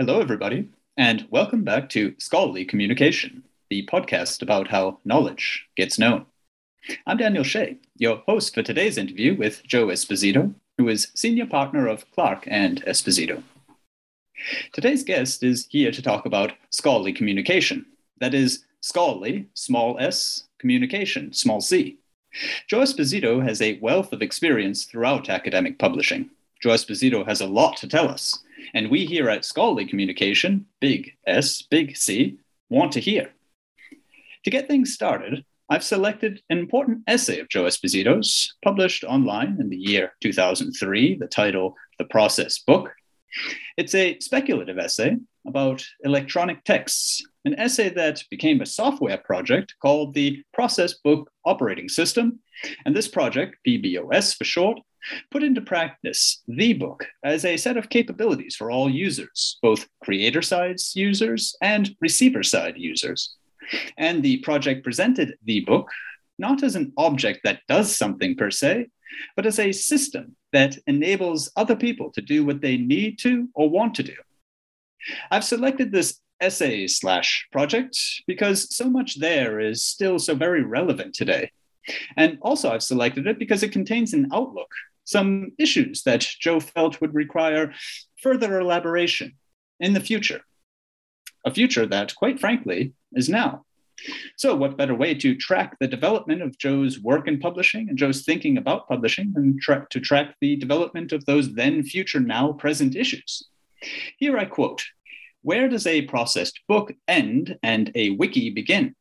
[0.00, 6.24] Hello, everybody, and welcome back to Scholarly Communication, the podcast about how knowledge gets known.
[7.06, 11.86] I'm Daniel Shea, your host for today's interview with Joe Esposito, who is senior partner
[11.86, 13.42] of Clarke and Esposito.
[14.72, 17.84] Today's guest is here to talk about scholarly communication,
[18.20, 21.98] that is, scholarly, small s, communication, small c.
[22.68, 26.30] Joe Esposito has a wealth of experience throughout academic publishing.
[26.62, 28.38] Joe Esposito has a lot to tell us,
[28.74, 33.30] and we here at Scholarly Communication, big S, big C, want to hear.
[34.44, 39.68] To get things started, I've selected an important essay of Joe Esposito's, published online in
[39.68, 42.92] the year 2003, the title The Process Book.
[43.76, 45.16] It's a speculative essay
[45.46, 51.88] about electronic texts, an essay that became a software project called the Process Book Operating
[51.88, 52.40] System.
[52.84, 54.80] And this project, PBOS for short,
[55.30, 60.42] put into practice the book as a set of capabilities for all users, both creator
[60.42, 63.36] side users and receiver side users.
[63.96, 65.90] And the project presented the book
[66.38, 68.88] not as an object that does something per se,
[69.36, 73.68] but as a system that enables other people to do what they need to or
[73.68, 74.16] want to do.
[75.30, 77.96] I've selected this essay slash project
[78.26, 81.50] because so much there is still so very relevant today.
[82.16, 84.70] And also, I've selected it because it contains an outlook
[85.04, 87.72] some issues that Joe felt would require
[88.22, 89.36] further elaboration
[89.78, 90.42] in the future.
[91.44, 93.64] A future that, quite frankly, is now.
[94.36, 98.24] So, what better way to track the development of Joe's work in publishing and Joe's
[98.24, 102.96] thinking about publishing than tra- to track the development of those then, future, now, present
[102.96, 103.48] issues?
[104.18, 104.84] Here I quote
[105.42, 108.94] Where does a processed book end and a wiki begin?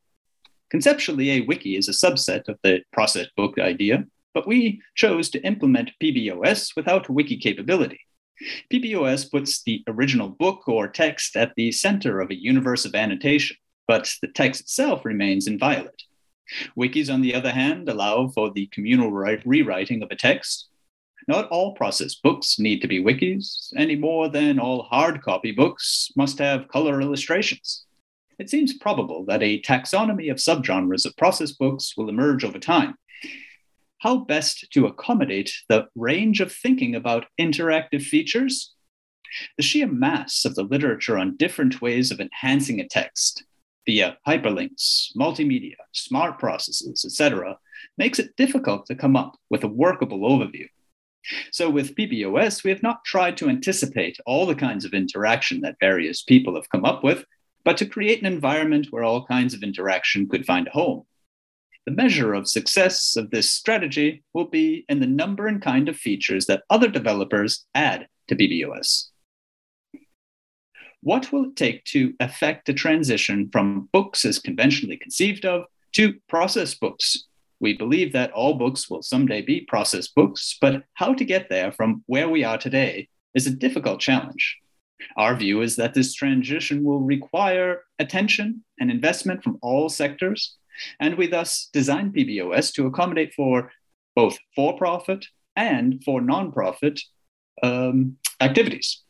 [0.70, 5.42] Conceptually, a wiki is a subset of the processed book idea, but we chose to
[5.42, 8.00] implement PBOS without wiki capability.
[8.72, 13.58] PBOS puts the original book or text at the center of a universe of annotation,
[13.88, 16.04] but the text itself remains inviolate.
[16.78, 20.70] Wikis, on the other hand, allow for the communal rewriting of a text.
[21.28, 26.10] Not all process books need to be wikis, any more than all hard copy books
[26.16, 27.86] must have color illustrations.
[28.40, 32.96] It seems probable that a taxonomy of subgenres of process books will emerge over time,
[34.00, 38.74] how best to accommodate the range of thinking about interactive features.
[39.58, 43.44] The sheer mass of the literature on different ways of enhancing a text
[43.86, 47.58] via hyperlinks, multimedia, smart processes, etc.,
[47.98, 50.68] makes it difficult to come up with a workable overview.
[51.52, 55.76] So, with PBOS, we have not tried to anticipate all the kinds of interaction that
[55.80, 57.26] various people have come up with,
[57.66, 61.06] but to create an environment where all kinds of interaction could find a home.
[61.86, 65.98] The measure of success of this strategy will be in the number and kind of
[65.98, 69.06] features that other developers add to PBOS.
[71.02, 76.16] What will it take to effect a transition from books as conventionally conceived of to
[76.28, 77.26] process books?
[77.62, 81.72] We believe that all books will someday be process books, but how to get there
[81.72, 84.58] from where we are today is a difficult challenge.
[85.18, 90.58] Our view is that this transition will require attention and investment from all sectors,
[91.00, 93.72] and we thus designed PBOS to accommodate for
[94.16, 97.00] both for profit and for non profit
[97.64, 99.04] um, activities.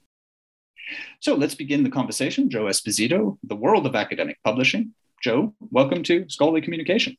[1.20, 2.50] So let's begin the conversation.
[2.50, 4.94] Joe Esposito, the world of academic publishing.
[5.24, 7.18] Joe, welcome to Scholarly Communication.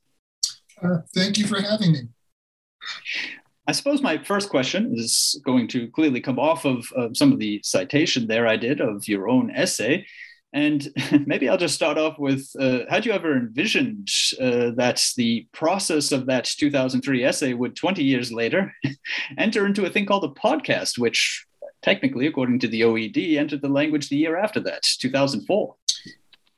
[0.83, 2.01] Uh, thank you for having me.
[3.67, 7.39] I suppose my first question is going to clearly come off of, of some of
[7.39, 10.07] the citation there I did of your own essay.
[10.53, 10.89] And
[11.27, 14.09] maybe I'll just start off with uh, had you ever envisioned
[14.41, 18.75] uh, that the process of that 2003 essay would 20 years later
[19.39, 21.47] enter into a thing called a podcast, which
[21.83, 25.75] technically, according to the OED, entered the language the year after that, 2004?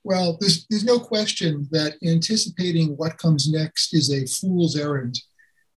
[0.04, 5.20] Well, there's, there's no question that anticipating what comes next is a fool's errand.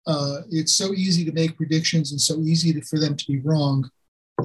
[0.08, 3.40] Uh, it's so easy to make predictions and so easy to, for them to be
[3.40, 3.90] wrong.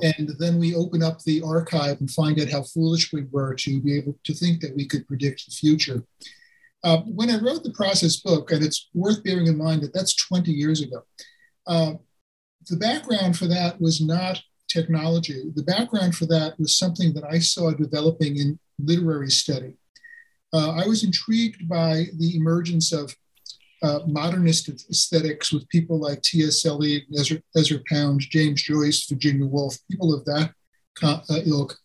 [0.03, 3.81] And then we open up the archive and find out how foolish we were to
[3.81, 6.05] be able to think that we could predict the future.
[6.83, 10.15] Uh, when I wrote the process book, and it's worth bearing in mind that that's
[10.15, 11.03] 20 years ago,
[11.67, 11.95] uh,
[12.69, 15.51] the background for that was not technology.
[15.55, 19.75] The background for that was something that I saw developing in literary study.
[20.53, 23.15] Uh, I was intrigued by the emergence of
[23.82, 26.65] uh, modernist aesthetics with people like T.S.
[26.67, 30.53] Eliot, Ezra, Ezra Pound, James Joyce, Virginia Woolf, people of that
[31.03, 31.77] uh, ilk.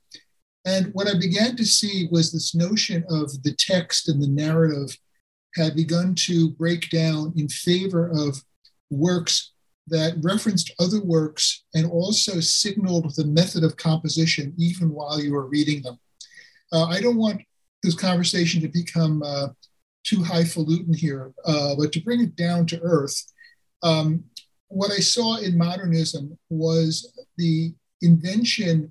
[0.66, 4.98] And what I began to see was this notion of the text and the narrative
[5.56, 8.44] had begun to break down in favor of
[8.90, 9.54] works
[9.88, 15.48] that referenced other works and also signaled the method of composition even while you were
[15.48, 16.00] reading them.
[16.74, 17.42] Uh, I don't want
[17.84, 19.50] this conversation to become uh,
[20.06, 23.22] too highfalutin here, uh, but to bring it down to earth,
[23.84, 24.24] um,
[24.68, 28.90] what I saw in modernism was the invention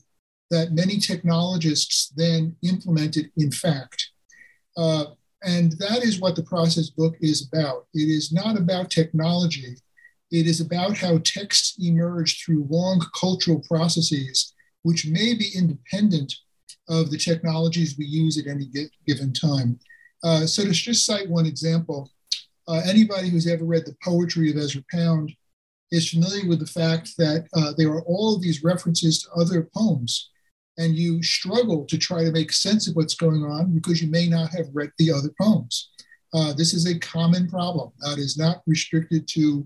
[0.51, 4.11] that many technologists then implemented in fact.
[4.77, 5.07] Uh,
[5.43, 7.87] and that is what the process book is about.
[7.95, 9.77] It is not about technology,
[10.31, 14.53] it is about how texts emerge through long cultural processes,
[14.83, 16.35] which may be independent
[16.89, 18.69] of the technologies we use at any
[19.07, 19.79] given time.
[20.25, 22.11] Uh, so to just cite one example,
[22.67, 25.31] uh, anybody who's ever read the poetry of Ezra Pound
[25.93, 29.69] is familiar with the fact that uh, there are all of these references to other
[29.77, 30.31] poems,
[30.79, 34.27] and you struggle to try to make sense of what's going on because you may
[34.27, 35.91] not have read the other poems.
[36.33, 39.65] Uh, this is a common problem that is not restricted to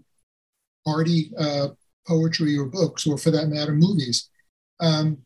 [0.87, 1.69] arty uh,
[2.06, 4.28] poetry or books, or for that matter, movies.
[4.81, 5.19] Um,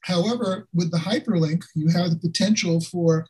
[0.00, 3.26] however, with the hyperlink, you have the potential for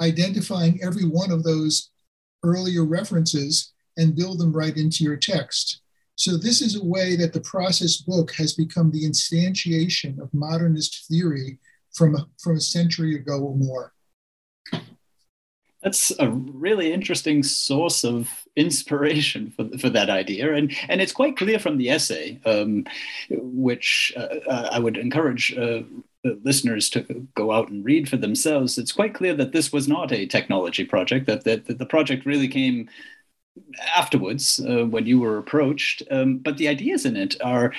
[0.00, 1.90] identifying every one of those
[2.42, 5.80] earlier references and build them right into your text.
[6.16, 11.06] So, this is a way that the process book has become the instantiation of modernist
[11.08, 11.58] theory
[11.92, 13.92] from from a century ago or more.
[15.84, 20.54] That's a really interesting source of inspiration for, for that idea.
[20.54, 22.86] And, and it's quite clear from the essay, um,
[23.28, 25.82] which uh, I would encourage uh,
[26.42, 28.78] listeners to go out and read for themselves.
[28.78, 32.26] It's quite clear that this was not a technology project, that, that, that the project
[32.26, 32.88] really came
[33.94, 36.02] afterwards uh, when you were approached.
[36.10, 37.72] Um, but the ideas in it are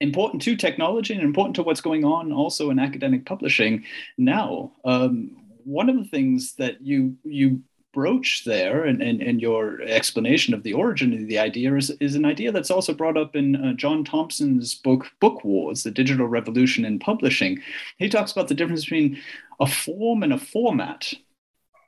[0.00, 3.84] important to technology and important to what's going on also in academic publishing
[4.18, 4.72] now.
[4.84, 7.62] Um, one of the things that you you
[7.94, 12.16] broach there and, and, and your explanation of the origin of the idea is, is
[12.16, 16.26] an idea that's also brought up in uh, John Thompson's book, Book Wars, The Digital
[16.26, 17.60] Revolution in Publishing.
[17.98, 19.22] He talks about the difference between
[19.60, 21.12] a form and a format.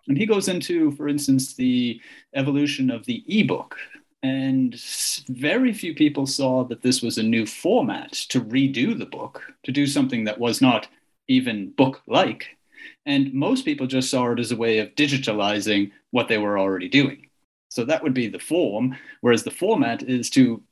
[0.08, 2.00] And he goes into, for instance, the
[2.34, 3.76] evolution of the ebook.
[4.22, 4.80] And
[5.28, 9.72] very few people saw that this was a new format to redo the book, to
[9.72, 10.88] do something that was not
[11.28, 12.56] even book like
[13.04, 16.88] and most people just saw it as a way of digitalizing what they were already
[16.88, 17.28] doing.
[17.68, 20.62] So that would be the form, whereas the format is to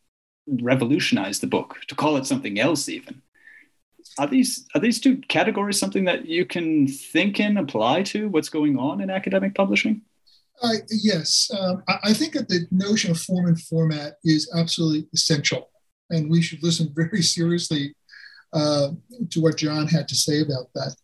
[0.46, 3.23] revolutionize the book, to call it something else even.
[4.18, 8.49] Are these are these two categories something that you can think and apply to what's
[8.49, 10.02] going on in academic publishing?
[10.62, 15.70] Uh, yes, um, I think that the notion of form and format is absolutely essential,
[16.11, 17.94] and we should listen very seriously
[18.52, 18.90] uh,
[19.30, 20.94] to what John had to say about that.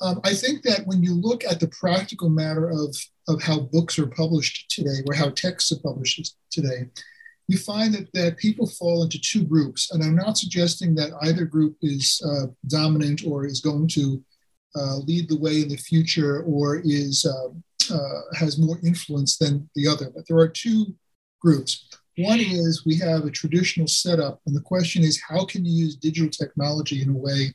[0.00, 2.96] Um, I think that when you look at the practical matter of,
[3.28, 6.88] of how books are published today, or how texts are published today,
[7.48, 9.90] you find that, that people fall into two groups.
[9.90, 14.22] And I'm not suggesting that either group is uh, dominant or is going to
[14.76, 17.48] uh, lead the way in the future or is uh,
[17.90, 20.12] uh has more influence than the other.
[20.14, 20.94] But there are two
[21.40, 21.88] groups.
[22.18, 25.96] One is we have a traditional setup, and the question is how can you use
[25.96, 27.54] digital technology in a way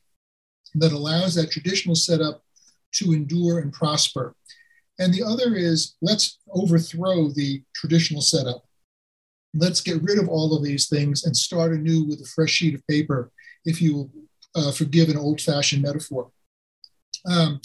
[0.76, 2.44] that allows that traditional setup
[2.94, 4.36] to endure and prosper.
[5.00, 8.64] And the other is let's overthrow the traditional setup.
[9.56, 12.76] Let's get rid of all of these things and start anew with a fresh sheet
[12.76, 13.32] of paper,
[13.66, 14.10] if you
[14.56, 16.32] uh, forgive an old fashioned metaphor.
[17.26, 17.62] Um,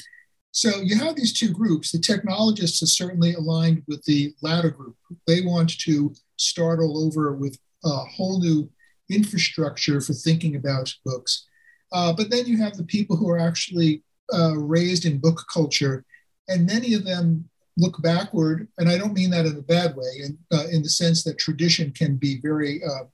[0.50, 1.92] so you have these two groups.
[1.92, 4.96] The technologists are certainly aligned with the latter group.
[5.26, 8.70] They want to start all over with a whole new
[9.10, 11.46] infrastructure for thinking about books.
[11.92, 14.02] Uh, but then you have the people who are actually
[14.33, 16.04] uh, raised in book culture,
[16.49, 18.68] and many of them look backward.
[18.78, 21.38] And I don't mean that in a bad way, in, uh, in the sense that
[21.38, 23.04] tradition can be very uh,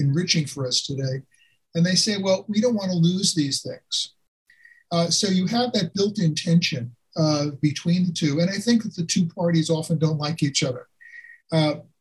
[0.00, 1.22] enriching for us today.
[1.74, 4.14] And they say, well, we don't want to lose these things.
[4.90, 8.40] Uh, so you have that built in tension uh, between the two.
[8.40, 10.88] And I think that the two parties often don't like each other.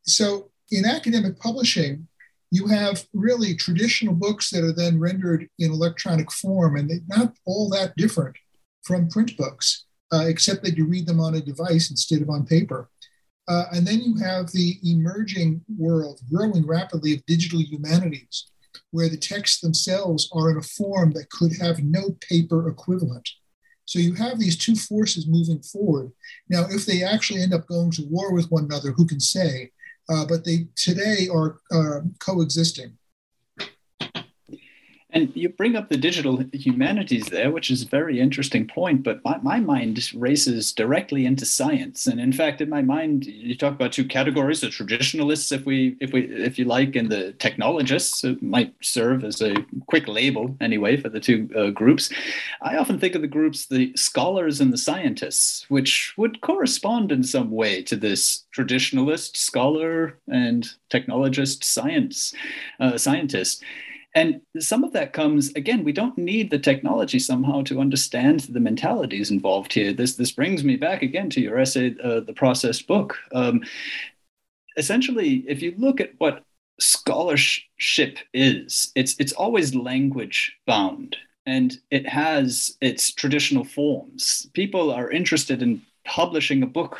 [0.03, 2.07] so in academic publishing,
[2.53, 7.33] you have really traditional books that are then rendered in electronic form, and they're not
[7.45, 8.35] all that different
[8.83, 12.45] from print books, uh, except that you read them on a device instead of on
[12.45, 12.91] paper.
[13.47, 18.51] Uh, and then you have the emerging world, growing rapidly, of digital humanities,
[18.91, 23.27] where the texts themselves are in a form that could have no paper equivalent.
[23.85, 26.11] So you have these two forces moving forward.
[26.49, 29.71] Now, if they actually end up going to war with one another, who can say?
[30.09, 32.97] Uh, but they today are uh, coexisting.
[35.13, 39.03] And you bring up the digital humanities there, which is a very interesting point.
[39.03, 42.07] But my, my mind races directly into science.
[42.07, 45.95] And in fact, in my mind, you talk about two categories: the traditionalists, if we,
[46.01, 48.23] if we, if you like, and the technologists.
[48.23, 49.55] It might serve as a
[49.85, 52.11] quick label, anyway, for the two uh, groups.
[52.63, 57.23] I often think of the groups, the scholars and the scientists, which would correspond in
[57.23, 62.33] some way to this traditionalist, scholar, and technologist, science,
[62.79, 63.63] uh, scientist.
[64.15, 65.83] And some of that comes again.
[65.83, 69.91] We don't need the technology somehow to understand the mentalities involved here.
[69.91, 73.17] This this brings me back again to your essay, uh, the processed book.
[73.33, 73.63] Um,
[74.77, 76.43] essentially, if you look at what
[76.79, 81.17] scholarship is, it's it's always language bound,
[81.47, 84.47] and it has its traditional forms.
[84.53, 86.99] People are interested in publishing a book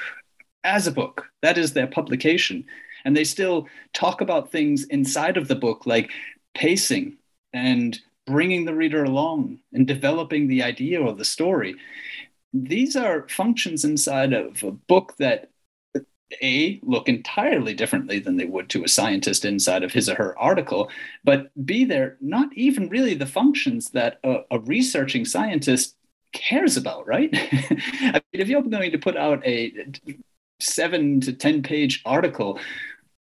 [0.63, 1.27] as a book.
[1.43, 2.65] That is their publication
[3.05, 6.11] and they still talk about things inside of the book like
[6.53, 7.17] pacing
[7.53, 11.75] and bringing the reader along and developing the idea or the story.
[12.53, 15.49] These are functions inside of a book that
[16.41, 20.37] a look entirely differently than they would to a scientist inside of his or her
[20.39, 20.89] article
[21.23, 25.95] but b they're not even really the functions that a, a researching scientist
[26.31, 29.73] cares about right I mean, if you're going to put out a
[30.59, 32.59] seven to ten page article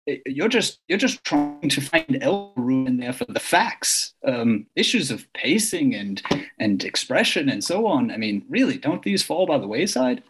[0.06, 2.22] you're just you're just trying to find
[2.56, 6.22] room in there for the facts um, issues of pacing and
[6.58, 8.10] and expression and so on.
[8.10, 10.22] I mean really don't these fall by the wayside?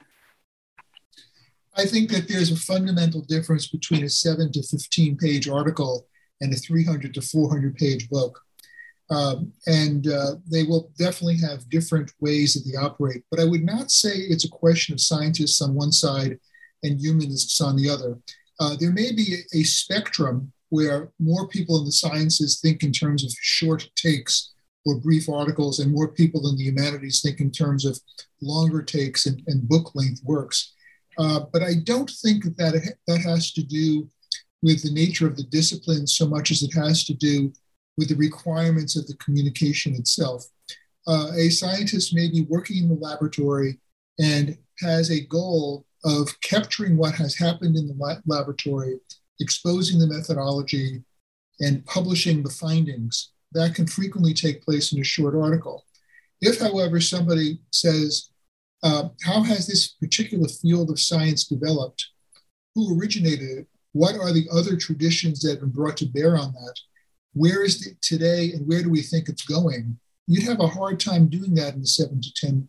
[1.76, 6.07] I think that there's a fundamental difference between a 7 to 15 page article
[6.40, 8.40] and a 300 to 400 page book.
[9.11, 13.62] Um, and uh, they will definitely have different ways that they operate but i would
[13.62, 16.38] not say it's a question of scientists on one side
[16.83, 18.19] and humanists on the other
[18.61, 23.25] uh, there may be a, spectrum where more people in the sciences think in terms
[23.25, 24.52] of short takes
[24.87, 27.99] or brief articles, and more people in the humanities think in terms of
[28.42, 30.75] longer takes and, and book length works.
[31.18, 34.11] Uh, but I don't think that, that that has to do
[34.62, 37.52] with the nature of the discipline so much as it has to do
[37.96, 40.44] with the requirements of the communication itself.
[41.06, 43.78] Uh, a scientist may be working in the laboratory
[44.18, 48.99] and has a goal of capturing what has happened in the laboratory,
[49.40, 51.02] exposing the methodology,
[51.61, 53.30] and publishing the findings.
[53.52, 55.84] That can frequently take place in a short article.
[56.40, 58.30] If, however, somebody says,
[58.82, 62.06] uh, How has this particular field of science developed?
[62.75, 63.66] Who originated it?
[63.92, 66.75] What are the other traditions that have been brought to bear on that?
[67.32, 69.99] Where is it today and where do we think it's going?
[70.26, 72.68] You'd have a hard time doing that in a seven to 10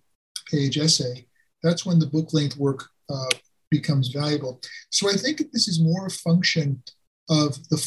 [0.51, 1.25] page essay.
[1.63, 3.30] That's when the book length work uh,
[3.72, 4.62] becomes valuable.
[4.90, 6.82] So I think this is more a function
[7.30, 7.80] of the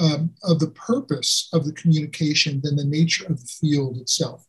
[0.00, 4.44] um, of the purpose of the communication than the nature of the field itself.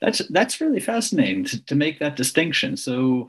[0.00, 2.76] That's that's really fascinating to, to make that distinction.
[2.76, 3.28] So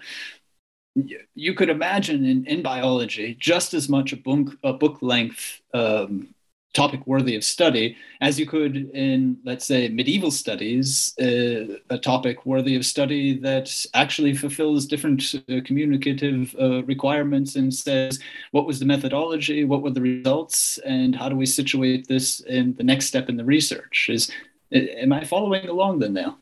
[1.36, 6.34] you could imagine in, in biology just as much a book, a book length um,
[6.74, 12.46] topic worthy of study as you could in, let's say, medieval studies, uh, a topic
[12.46, 18.20] worthy of study that actually fulfills different uh, communicative uh, requirements and says
[18.52, 22.76] what was the methodology, what were the results, and how do we situate this in
[22.76, 24.08] the next step in the research?
[24.12, 24.32] Is
[24.72, 26.38] am I following along then now?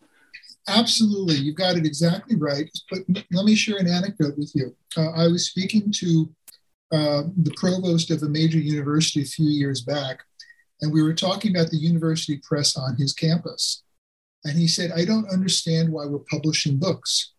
[0.69, 2.69] Absolutely, you've got it exactly right.
[2.91, 2.99] But
[3.31, 4.75] let me share an anecdote with you.
[4.97, 6.29] Uh, I was speaking to
[6.91, 10.19] uh, the provost of a major university a few years back,
[10.81, 13.83] and we were talking about the university press on his campus.
[14.45, 17.33] And he said, I don't understand why we're publishing books.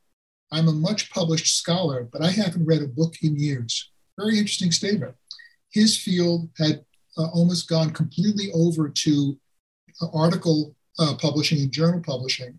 [0.53, 3.91] I'm a much published scholar, but I haven't read a book in years.
[4.19, 5.15] Very interesting statement.
[5.71, 6.85] His field had
[7.17, 9.39] uh, almost gone completely over to
[10.03, 12.59] uh, article uh, publishing and journal publishing.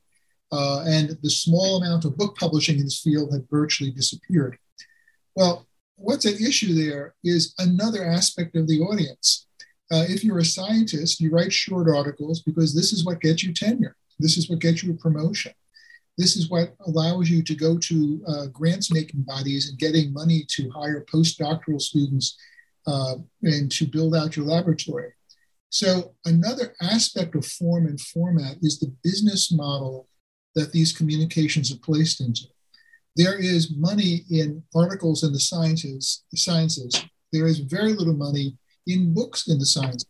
[0.51, 4.58] Uh, and the small amount of book publishing in his field had virtually disappeared.
[5.36, 5.67] Well,
[5.99, 9.47] what's at issue there is another aspect of the audience.
[9.91, 13.53] Uh, if you're a scientist, you write short articles because this is what gets you
[13.53, 13.95] tenure.
[14.19, 15.51] This is what gets you a promotion.
[16.17, 20.45] This is what allows you to go to uh, grants making bodies and getting money
[20.49, 22.37] to hire postdoctoral students
[22.85, 25.13] uh, and to build out your laboratory.
[25.69, 30.07] So, another aspect of form and format is the business model
[30.55, 32.45] that these communications are placed into.
[33.19, 36.93] There is money in articles in the sciences, the sciences.
[37.33, 38.55] There is very little money
[38.88, 40.07] in books in the sciences.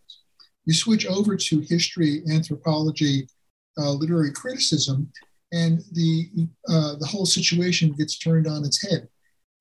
[0.66, 3.28] You switch over to history, anthropology,
[3.80, 5.12] uh, literary criticism,
[5.52, 6.30] and the
[6.68, 9.10] uh, the whole situation gets turned on its head.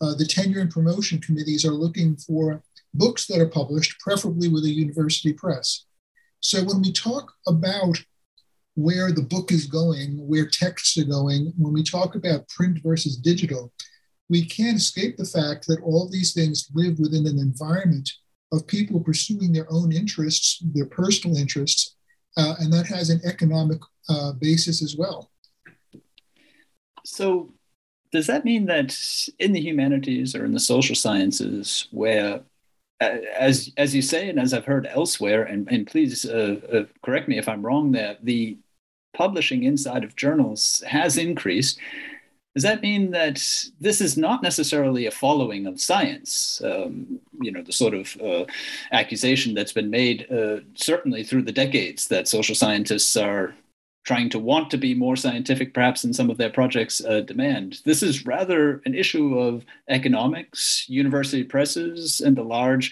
[0.03, 2.63] Uh, the tenure and promotion committees are looking for
[2.93, 5.87] books that are published, preferably with a university press.
[6.41, 7.97] So when we talk about
[8.79, 13.17] where the book is going, where texts are going, when we talk about print versus
[13.17, 13.73] digital,
[14.29, 18.09] we can't escape the fact that all these things live within an environment
[18.53, 21.97] of people pursuing their own interests, their personal interests,
[22.37, 25.29] uh, and that has an economic uh, basis as well.
[27.05, 27.53] So,
[28.13, 28.97] does that mean that
[29.41, 32.43] in the humanities or in the social sciences, where
[33.01, 37.29] as as you say, and as I've heard elsewhere, and, and please uh, uh, correct
[37.29, 38.57] me if I'm wrong there, the
[39.15, 41.79] publishing inside of journals has increased.
[42.55, 43.37] Does that mean that
[43.81, 46.61] this is not necessarily a following of science?
[46.65, 48.47] Um, you know, the sort of uh,
[48.91, 53.55] accusation that's been made, uh, certainly through the decades, that social scientists are
[54.05, 57.81] trying to want to be more scientific, perhaps in some of their projects uh, demand.
[57.85, 62.91] This is rather an issue of economics, university presses, and the large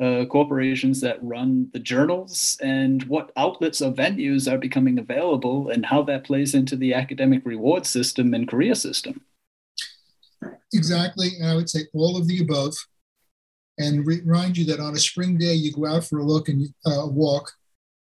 [0.00, 5.84] uh, corporations that run the journals, and what outlets or venues are becoming available, and
[5.84, 9.20] how that plays into the academic reward system and career system.
[10.72, 11.28] Exactly.
[11.38, 12.74] And I would say all of the above.
[13.78, 16.72] And remind you that on a spring day, you go out for a look and
[16.86, 17.50] uh, walk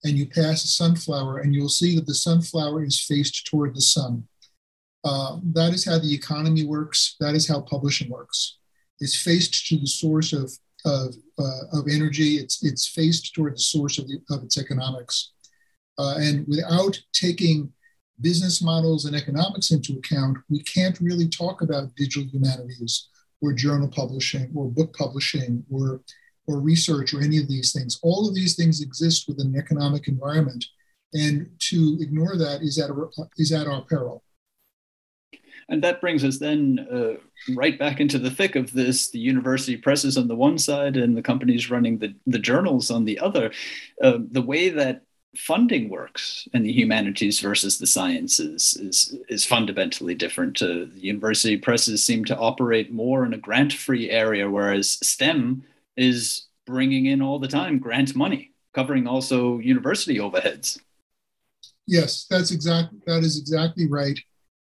[0.04, 3.82] and you pass a sunflower, and you'll see that the sunflower is faced toward the
[3.82, 4.28] sun.
[5.04, 7.16] Uh, that is how the economy works.
[7.20, 8.58] That is how publishing works.
[9.00, 10.52] It's faced to the source of,
[10.86, 12.36] of, uh, of energy.
[12.36, 15.32] It's, it's faced toward the source of, the, of its economics.
[15.98, 17.72] Uh, and without taking
[18.22, 23.10] business models and economics into account, we can't really talk about digital humanities
[23.42, 26.02] or journal publishing or book publishing or
[26.48, 28.00] or research or any of these things.
[28.02, 30.66] All of these things exist within an economic environment,
[31.14, 34.24] and to ignore that is at, a, is at our peril.
[35.70, 39.78] And that brings us then uh, right back into the thick of this the university
[39.78, 43.52] presses on the one side and the companies running the, the journals on the other.
[44.02, 45.04] Uh, the way that
[45.36, 50.62] funding works in the humanities versus the sciences is, is fundamentally different.
[50.62, 55.64] Uh, the university presses seem to operate more in a grant free area, whereas STEM
[55.98, 60.80] is bringing in all the time grant money, covering also university overheads.
[61.86, 64.18] Yes, that's exactly that is exactly right,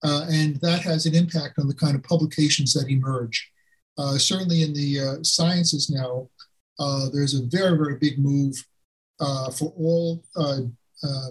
[0.03, 3.51] uh, and that has an impact on the kind of publications that emerge.
[3.97, 6.27] Uh, certainly, in the uh, sciences now,
[6.79, 8.55] uh, there's a very very big move
[9.19, 10.61] uh, for all uh,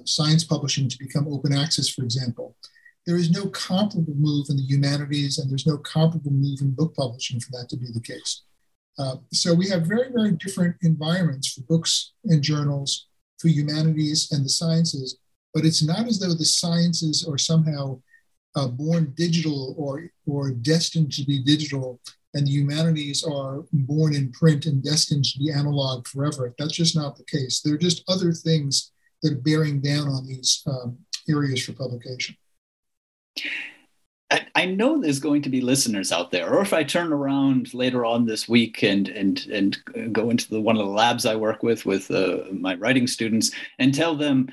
[0.05, 1.89] science publishing to become open access.
[1.89, 2.57] For example,
[3.05, 6.95] there is no comparable move in the humanities, and there's no comparable move in book
[6.95, 8.43] publishing for that to be the case.
[8.99, 13.07] Uh, so we have very, very different environments for books and journals,
[13.39, 15.19] for humanities and the sciences,
[15.53, 18.01] but it's not as though the sciences are somehow
[18.57, 22.01] uh, born digital or, or destined to be digital,
[22.35, 26.55] and the humanities are born in print and destined to be analog forever.
[26.59, 27.61] That's just not the case.
[27.61, 32.37] There are just other things that are bearing down on these um, areas for publication.
[34.55, 38.05] I, know there's going to be listeners out there, or if I turn around later
[38.05, 41.63] on this week and and and go into the one of the labs I work
[41.63, 44.51] with with uh, my writing students and tell them,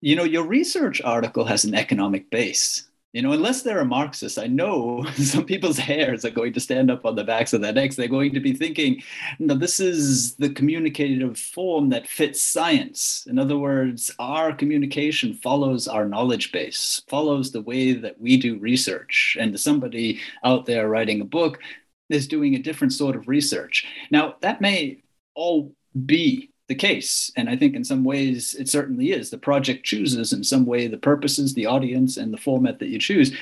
[0.00, 2.89] you know, your research article has an economic base.
[3.12, 6.90] You know, unless they're a Marxist, I know some people's hairs are going to stand
[6.90, 7.96] up on the backs of their necks.
[7.96, 9.02] They're going to be thinking,
[9.38, 13.26] no, this is the communicative form that fits science.
[13.28, 18.58] In other words, our communication follows our knowledge base, follows the way that we do
[18.58, 19.36] research.
[19.40, 21.58] And somebody out there writing a book
[22.08, 23.86] is doing a different sort of research.
[24.10, 25.02] Now, that may
[25.34, 25.74] all
[26.06, 27.32] be the case.
[27.34, 29.28] And I think in some ways it certainly is.
[29.30, 32.98] The project chooses in some way the purposes, the audience, and the format that you
[33.00, 33.36] choose.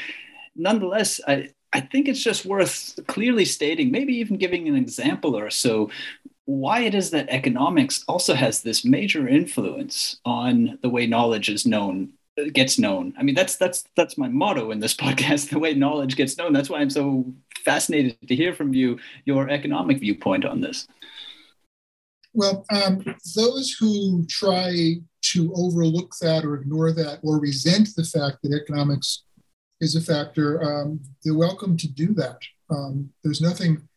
[0.57, 5.51] Nonetheless, I, I think it's just worth clearly stating, maybe even giving an example or
[5.51, 5.91] so,
[6.47, 11.67] why it is that economics also has this major influence on the way knowledge is
[11.67, 12.15] known
[12.53, 13.13] gets known.
[13.19, 16.53] I mean, that's that's that's my motto in this podcast: the way knowledge gets known.
[16.55, 17.27] That's why I'm so
[17.65, 20.87] fascinated to hear from you your economic viewpoint on this.
[22.39, 24.95] Well, um, those who try
[25.33, 29.25] to overlook that or ignore that or resent the fact that economics
[29.81, 32.39] is a factor, um, they're welcome to do that.
[32.71, 33.89] Um, there's nothing,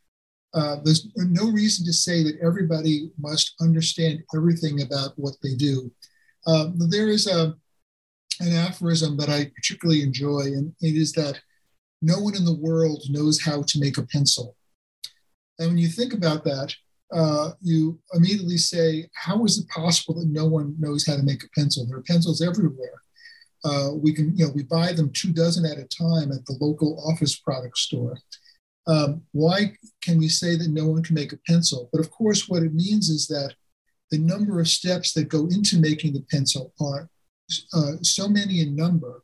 [0.55, 5.91] uh, there's no reason to say that everybody must understand everything about what they do.
[6.47, 7.53] Um, there is a,
[8.39, 11.39] an aphorism that I particularly enjoy, and it is that
[12.01, 14.55] no one in the world knows how to make a pencil.
[15.59, 16.73] And when you think about that,
[17.11, 21.43] uh, you immediately say, how is it possible that no one knows how to make
[21.43, 21.85] a pencil?
[21.85, 23.01] There are pencils everywhere.
[23.63, 26.57] Uh, we can, you know, we buy them two dozen at a time at the
[26.59, 28.17] local office product store.
[28.87, 31.89] Um, why can we say that no one can make a pencil?
[31.91, 33.53] But of course, what it means is that
[34.09, 37.09] the number of steps that go into making the pencil are
[37.73, 39.21] uh, so many in number,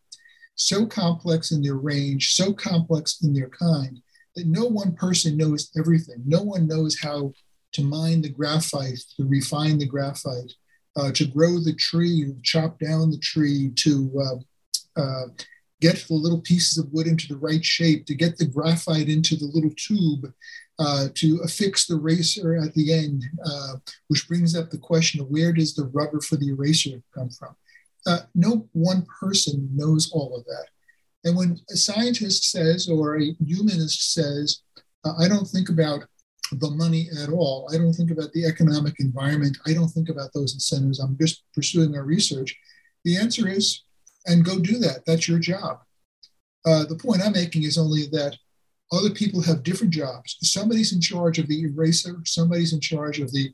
[0.56, 4.00] so complex in their range, so complex in their kind,
[4.36, 6.22] that no one person knows everything.
[6.26, 7.34] No one knows how
[7.78, 10.52] to mine the graphite, to refine the graphite,
[10.96, 15.26] uh, to grow the tree, chop down the tree, to uh, uh,
[15.80, 19.36] get the little pieces of wood into the right shape, to get the graphite into
[19.36, 20.34] the little tube,
[20.80, 23.74] uh, to affix the eraser at the end, uh,
[24.08, 27.56] which brings up the question of where does the rubber for the eraser come from?
[28.08, 30.66] Uh, no one person knows all of that.
[31.24, 34.62] And when a scientist says or a humanist says,
[35.20, 36.06] I don't think about
[36.52, 37.70] the money at all.
[37.74, 39.58] I don't think about the economic environment.
[39.66, 41.00] I don't think about those incentives.
[41.00, 42.56] I'm just pursuing our research.
[43.04, 43.84] The answer is,
[44.26, 45.06] and go do that.
[45.06, 45.80] That's your job.
[46.66, 48.38] Uh, the point I'm making is only that
[48.92, 50.38] other people have different jobs.
[50.42, 52.18] Somebody's in charge of the eraser.
[52.26, 53.52] Somebody's in charge of the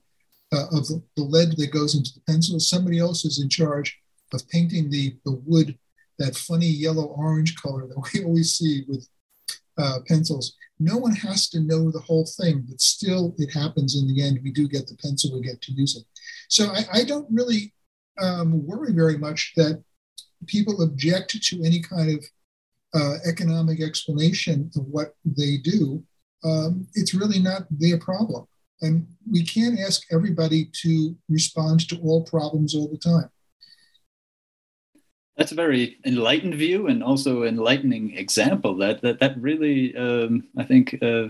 [0.52, 2.60] uh, of the, lead that goes into the pencil.
[2.60, 3.98] Somebody else is in charge
[4.34, 5.78] of painting the the wood
[6.20, 9.08] that funny yellow orange color that we always see with
[9.78, 14.08] uh, pencils no one has to know the whole thing, but still it happens in
[14.08, 14.40] the end.
[14.44, 16.06] We do get the pencil, we get to use it.
[16.50, 17.74] So I, I don't really
[18.22, 19.84] um, worry very much that
[20.46, 22.26] people object to any kind of
[22.94, 26.04] uh, economic explanation of what they do.
[26.44, 28.46] Um, it's really not their problem.
[28.82, 33.30] And we can't ask everybody to respond to all problems all the time.
[35.38, 38.76] That's a very enlightened view and also enlightening example.
[38.78, 41.30] That that that really, um, I think, uh,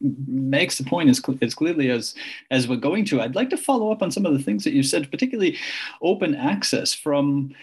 [0.00, 2.14] makes the point as, as clearly as
[2.50, 3.20] as we're going to.
[3.20, 5.58] I'd like to follow up on some of the things that you said, particularly
[6.02, 7.54] open access from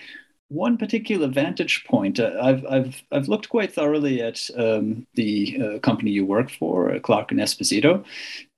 [0.49, 2.19] one particular vantage point.
[2.19, 6.91] Uh, I've I've I've looked quite thoroughly at um, the uh, company you work for,
[6.91, 8.03] uh, Clarke and Esposito,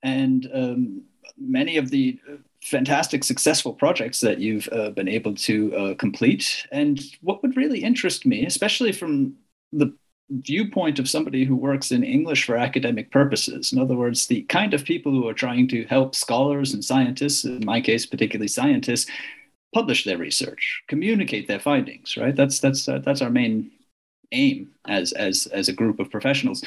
[0.02, 1.02] and um,
[1.38, 2.18] many of the
[2.62, 6.66] fantastic, successful projects that you've uh, been able to uh, complete.
[6.70, 9.34] And what would really interest me, especially from
[9.72, 9.94] the
[10.30, 14.74] viewpoint of somebody who works in English for academic purposes, in other words, the kind
[14.74, 19.10] of people who are trying to help scholars and scientists, in my case, particularly scientists,
[19.72, 22.16] publish their research, communicate their findings.
[22.16, 22.36] Right?
[22.36, 23.70] That's that's uh, that's our main
[24.32, 26.62] aim as as as a group of professionals.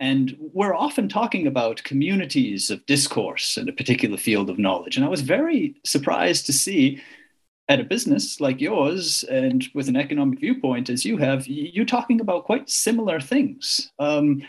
[0.00, 4.96] And we're often talking about communities of discourse in a particular field of knowledge.
[4.96, 7.00] And i was very surprised to see
[7.68, 12.20] at a business like yours and with an economic viewpoint as you have you talking
[12.20, 13.90] about quite similar things.
[13.98, 14.42] Um,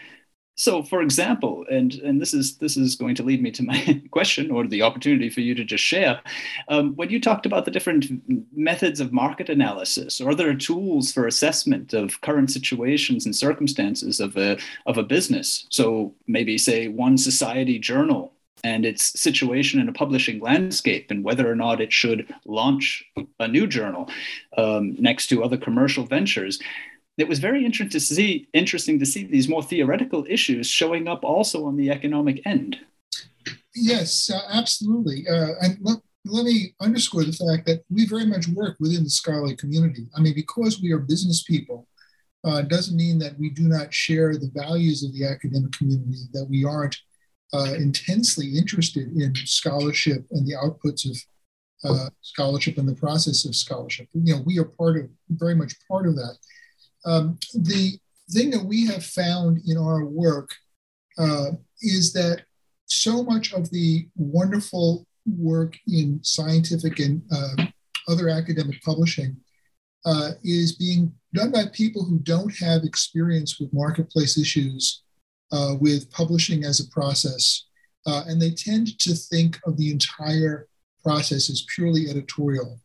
[0.58, 4.02] so for example and and this is this is going to lead me to my
[4.12, 6.20] question or the opportunity for you to just share.
[6.68, 8.06] Um, when you talked about the different
[8.56, 14.36] methods of market analysis or other tools for assessment of current situations and circumstances of
[14.36, 15.68] a of a business?
[15.70, 21.50] So maybe say one society journal and its situation in a publishing landscape and whether
[21.50, 23.06] or not it should launch
[23.40, 24.10] a new journal
[24.58, 26.60] um, next to other commercial ventures
[27.18, 31.24] it was very interesting to see interesting to see these more theoretical issues showing up
[31.24, 32.78] also on the economic end.
[33.76, 35.28] Yes, uh, absolutely.
[35.28, 39.10] Uh, and let, let me underscore the fact that we very much work within the
[39.10, 40.08] scholarly community.
[40.16, 41.88] I mean, because we are business people,
[42.44, 46.46] uh, doesn't mean that we do not share the values of the academic community, that
[46.50, 46.98] we aren't
[47.54, 51.18] uh, intensely interested in scholarship and the outputs of
[51.84, 54.08] uh, scholarship and the process of scholarship.
[54.14, 56.38] You know, we are part of, very much part of that.
[57.08, 57.98] Um, the
[58.32, 60.54] thing that we have found in our work
[61.18, 62.44] uh, is that
[62.86, 67.66] so much of the wonderful work in scientific and uh,
[68.08, 69.38] other academic publishing
[70.06, 75.04] uh, is being done by people who don't have experience with marketplace issues,
[75.52, 77.66] uh, with publishing as a process,
[78.06, 80.68] uh, and they tend to think of the entire
[81.04, 82.80] process as purely editorial.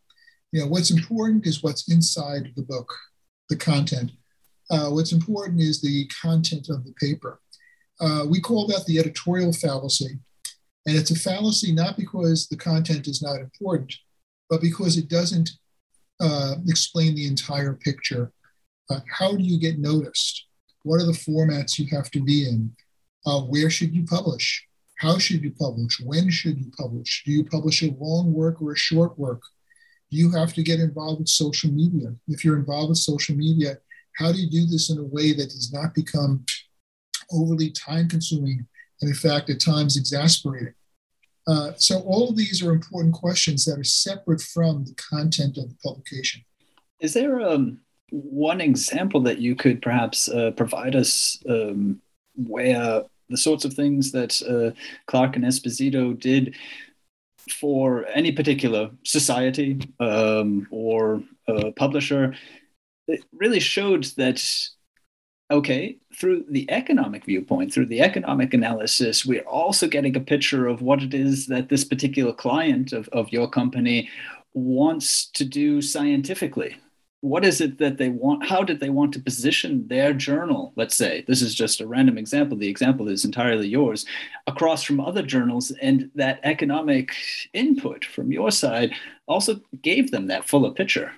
[0.52, 2.92] You know, what's important is what's inside the book,
[3.48, 4.12] the content.
[4.70, 7.40] Uh, what's important is the content of the paper.
[8.00, 10.18] Uh, we call that the editorial fallacy.
[10.86, 13.94] And it's a fallacy not because the content is not important,
[14.50, 15.50] but because it doesn't
[16.20, 18.32] uh, explain the entire picture.
[18.90, 20.46] Uh, how do you get noticed?
[20.82, 22.74] What are the formats you have to be in?
[23.24, 24.66] Uh, where should you publish?
[24.98, 26.00] How should you publish?
[26.00, 27.22] When should you publish?
[27.24, 29.42] Do you publish a long work or a short work?
[30.12, 32.14] You have to get involved with social media?
[32.28, 33.78] If you're involved with social media,
[34.18, 36.44] how do you do this in a way that does not become
[37.32, 38.66] overly time consuming
[39.00, 40.74] and, in fact, at times exasperating?
[41.46, 45.70] Uh, so, all of these are important questions that are separate from the content of
[45.70, 46.42] the publication.
[47.00, 52.02] Is there um, one example that you could perhaps uh, provide us um,
[52.36, 56.54] where the sorts of things that uh, Clarke and Esposito did
[57.50, 61.22] for any particular society um, or
[61.76, 62.34] publisher
[63.08, 64.42] it really showed that
[65.50, 70.82] okay through the economic viewpoint through the economic analysis we're also getting a picture of
[70.82, 74.08] what it is that this particular client of, of your company
[74.54, 76.76] wants to do scientifically
[77.22, 80.72] what is it that they want how did they want to position their journal?
[80.76, 84.04] Let's say this is just a random example the example is entirely yours
[84.48, 87.12] across from other journals and that economic
[87.54, 88.92] input from your side
[89.26, 91.12] also gave them that fuller picture.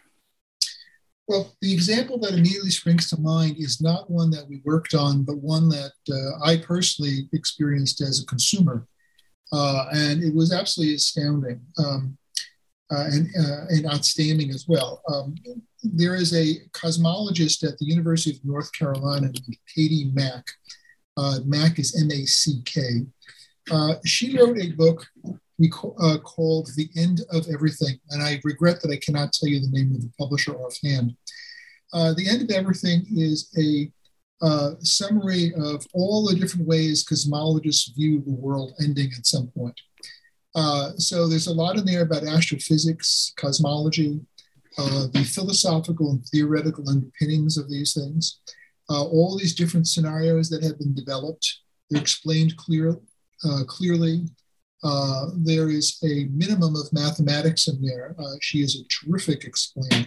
[1.26, 5.24] Well the example that immediately springs to mind is not one that we worked on
[5.24, 8.86] but one that uh, i personally experienced as a consumer.
[9.52, 11.60] Uh, and it was absolutely astounding.
[11.78, 12.18] Um,
[12.94, 14.92] uh, and, uh, and outstanding as well.
[15.12, 15.34] Um,
[15.82, 16.46] there is a
[16.80, 20.44] cosmologist at the University of North Carolina named Katie Mack.
[21.16, 22.78] Uh, Mack is M A C K.
[23.70, 24.98] Uh, she wrote a book
[26.06, 29.76] uh, called The End of Everything, and I regret that I cannot tell you the
[29.76, 31.08] name of the publisher offhand.
[32.18, 33.90] The End of Everything is a
[34.82, 39.78] summary of all the different ways cosmologists view the world ending at some point.
[40.54, 44.20] Uh, so there's a lot in there about astrophysics, cosmology,
[44.78, 48.40] uh, the philosophical and theoretical underpinnings of these things,
[48.90, 51.60] uh, all these different scenarios that have been developed.
[51.90, 52.98] They're explained clear,
[53.44, 54.26] uh, clearly.
[54.82, 58.14] Uh, there is a minimum of mathematics in there.
[58.18, 60.06] Uh, she is a terrific explainer.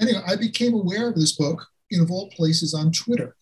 [0.00, 3.36] Anyway, I became aware of this book in, of all places, on Twitter.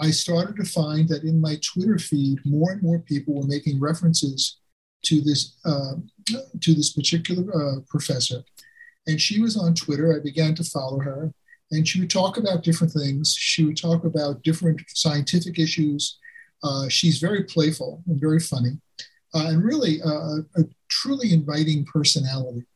[0.00, 3.80] I started to find that in my Twitter feed, more and more people were making
[3.80, 4.60] references
[5.02, 5.94] to this uh,
[6.60, 8.42] to this particular uh, professor,
[9.06, 10.14] and she was on Twitter.
[10.14, 11.32] I began to follow her,
[11.70, 13.34] and she would talk about different things.
[13.34, 16.18] She would talk about different scientific issues.
[16.62, 18.78] Uh, she's very playful and very funny,
[19.34, 22.66] uh, and really uh, a truly inviting personality.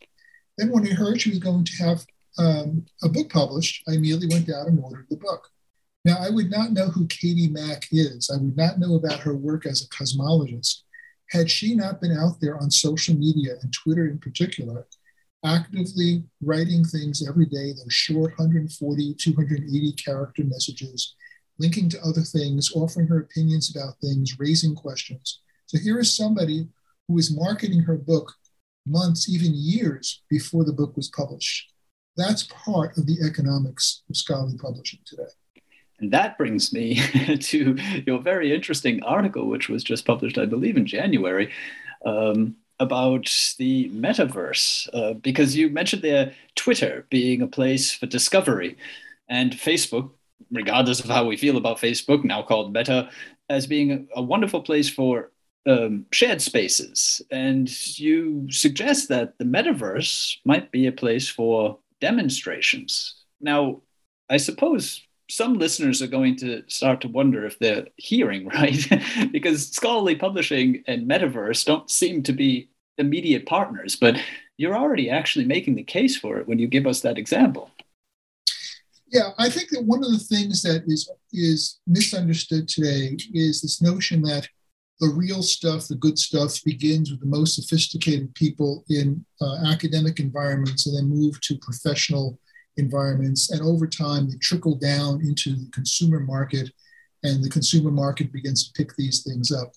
[0.57, 2.07] Then, when I heard she was going to have
[2.39, 5.51] um, a book published, I immediately went down and ordered the book.
[6.05, 8.31] Now, I would not know who Katie Mack is.
[8.31, 10.84] I would not know about her work as a cosmologist
[11.31, 14.87] had she not been out there on social media and Twitter in particular,
[15.45, 21.15] actively writing things every day, those short 140, 280 character messages,
[21.59, 25.41] linking to other things, offering her opinions about things, raising questions.
[25.67, 26.69] So here is somebody
[27.09, 28.33] who is marketing her book
[28.87, 31.73] months, even years before the book was published.
[32.17, 35.23] That's part of the economics of scholarly publishing today.
[36.01, 36.97] And that brings me
[37.41, 37.77] to
[38.07, 41.53] your very interesting article, which was just published, I believe, in January,
[42.05, 44.89] um, about the metaverse.
[44.93, 48.77] Uh, because you mentioned there Twitter being a place for discovery,
[49.29, 50.11] and Facebook,
[50.51, 53.11] regardless of how we feel about Facebook, now called Meta,
[53.49, 55.31] as being a, wonderful place for
[55.67, 57.23] um, shared spaces.
[57.31, 63.15] And you suggest that the metaverse might be a place for demonstrations.
[63.41, 63.83] Now,
[64.29, 65.03] I suppose
[65.35, 68.87] some listeners are going to start to wonder if they're hearing right?
[69.33, 74.16] Because scholarly publishing and metaverse don't seem to be immediate partners but
[74.57, 77.70] you're already actually making the case for it when you give us that example.
[79.09, 83.83] Yeah i think that one of the things that is is misunderstood today is this
[83.83, 84.49] notion that
[85.01, 90.20] the real stuff the good stuff begins with the most sophisticated people in uh, academic
[90.20, 92.38] environments and then move to professional
[92.77, 93.51] environments.
[93.51, 96.71] And over time, they trickle down into the consumer market,
[97.23, 99.73] and the consumer market begins to pick these things up.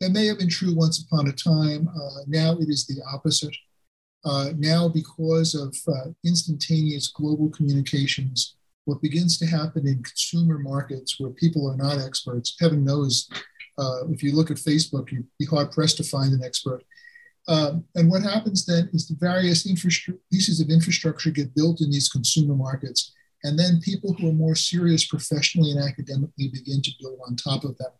[0.00, 1.88] that may have been true once upon a time.
[1.88, 3.56] Uh, now it is the opposite.
[4.24, 11.18] Uh, now, because of uh, instantaneous global communications, what begins to happen in consumer markets
[11.18, 13.28] where people are not experts, heaven knows,
[13.78, 16.82] uh, if you look at Facebook, you'd be hard pressed to find an expert.
[17.46, 22.08] Um, and what happens then is the various pieces of infrastructure get built in these
[22.08, 23.12] consumer markets.
[23.42, 27.64] And then people who are more serious professionally and academically begin to build on top
[27.64, 27.94] of that.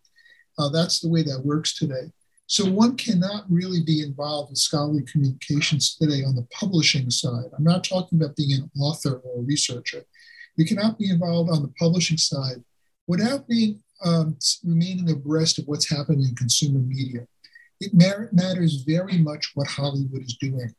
[0.59, 2.11] Uh, that's the way that works today.
[2.47, 7.51] So one cannot really be involved with scholarly communications today on the publishing side.
[7.57, 10.05] I'm not talking about being an author or a researcher.
[10.57, 12.63] You cannot be involved on the publishing side
[13.07, 17.27] without being um, remaining abreast of what's happening in consumer media.
[17.85, 20.75] It matters very much what Hollywood is doing.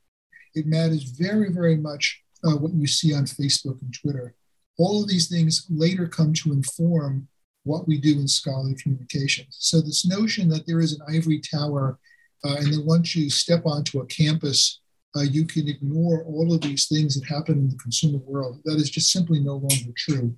[0.56, 4.34] It matters very, very much uh, what you see on Facebook and Twitter.
[4.80, 7.28] All of these things later come to inform
[7.64, 9.58] what we do in scholarly communications.
[9.60, 12.00] So, this notion that there is an ivory tower,
[12.44, 14.82] uh, and then once you step onto a campus,
[15.16, 18.76] uh, you can ignore all of these things that happen in the consumer world, that
[18.76, 20.36] is just simply no longer true.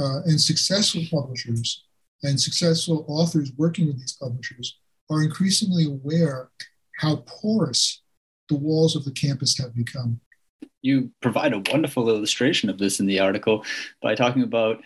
[0.00, 1.84] Uh, and successful publishers
[2.22, 4.78] and successful authors working with these publishers
[5.10, 6.50] are increasingly aware
[6.98, 8.02] how porous
[8.48, 10.20] the walls of the campus have become.
[10.82, 13.64] You provide a wonderful illustration of this in the article
[14.02, 14.80] by talking about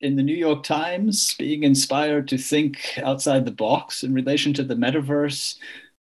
[0.00, 4.62] in the New York Times being inspired to think outside the box in relation to
[4.62, 5.56] the metaverse,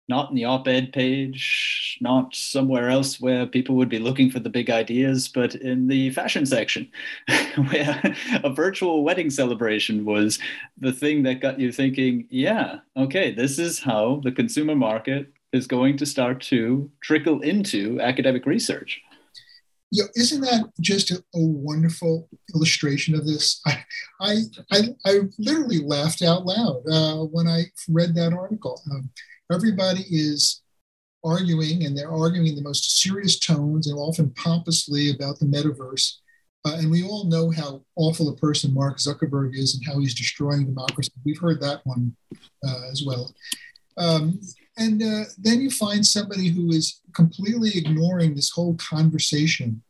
[0.08, 4.38] not in the op ed page, not somewhere else where people would be looking for
[4.38, 6.90] the big ideas, but in the fashion section,
[7.70, 10.38] where a virtual wedding celebration was
[10.78, 15.66] the thing that got you thinking, yeah, okay, this is how the consumer market is
[15.66, 19.00] going to start to trickle into academic research.
[19.90, 23.60] Yeah, isn't that just a, a wonderful illustration of this?
[23.64, 23.84] I,
[24.20, 24.36] I,
[24.72, 28.82] I, I literally laughed out loud uh, when I read that article.
[28.90, 29.08] Um,
[29.52, 30.62] everybody is
[31.24, 36.16] arguing, and they're arguing in the most serious tones and often pompously about the metaverse.
[36.66, 40.14] Uh, and we all know how awful a person Mark Zuckerberg is and how he's
[40.14, 41.12] destroying democracy.
[41.24, 42.16] We've heard that one
[42.66, 43.34] uh, as well.
[43.96, 44.40] Um,
[44.76, 49.82] and uh, then you find somebody who is completely ignoring this whole conversation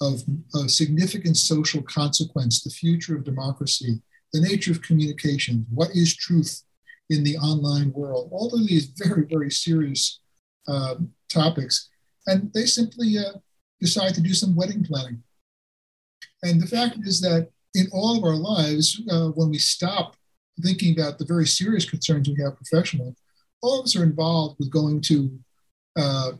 [0.00, 0.22] of,
[0.54, 4.00] of significant social consequence, the future of democracy,
[4.32, 6.62] the nature of communication, what is truth,
[7.10, 8.30] in the online world.
[8.32, 10.20] All of these very, very serious
[10.66, 10.96] uh,
[11.28, 11.88] topics.
[12.26, 13.38] And they simply uh,
[13.80, 15.22] decide to do some wedding planning.
[16.42, 20.16] And the fact is that in all of our lives, uh, when we stop
[20.62, 23.14] thinking about the very serious concerns we have professionally,
[23.60, 25.38] all of us are involved with going to
[25.96, 26.32] uh,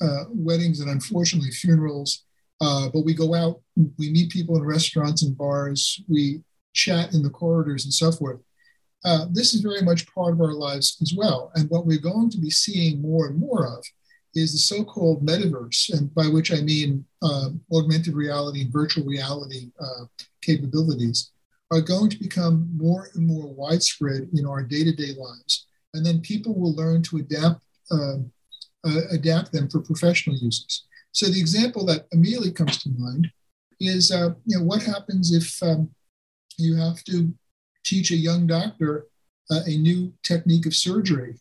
[0.00, 2.24] uh, weddings and unfortunately funerals.
[2.60, 3.60] Uh, but we go out,
[3.98, 6.42] we meet people in restaurants and bars, we
[6.72, 8.40] chat in the corridors and so forth
[9.04, 11.50] uh, this is very much part of our lives as well.
[11.54, 13.84] And what we're going to be seeing more and more of
[14.34, 19.04] is the so called metaverse, and by which I mean uh, augmented reality and virtual
[19.04, 20.04] reality uh,
[20.42, 21.32] capabilities,
[21.72, 25.66] are going to become more and more widespread in our day to day lives.
[25.94, 28.30] And then people will learn to adapt, um,
[28.84, 30.86] uh, adapt them for professional uses.
[31.12, 33.30] So the example that immediately comes to mind
[33.80, 35.90] is, uh, you know, what happens if um,
[36.56, 37.32] you have to
[37.84, 39.06] teach a young doctor
[39.50, 41.34] uh, a new technique of surgery.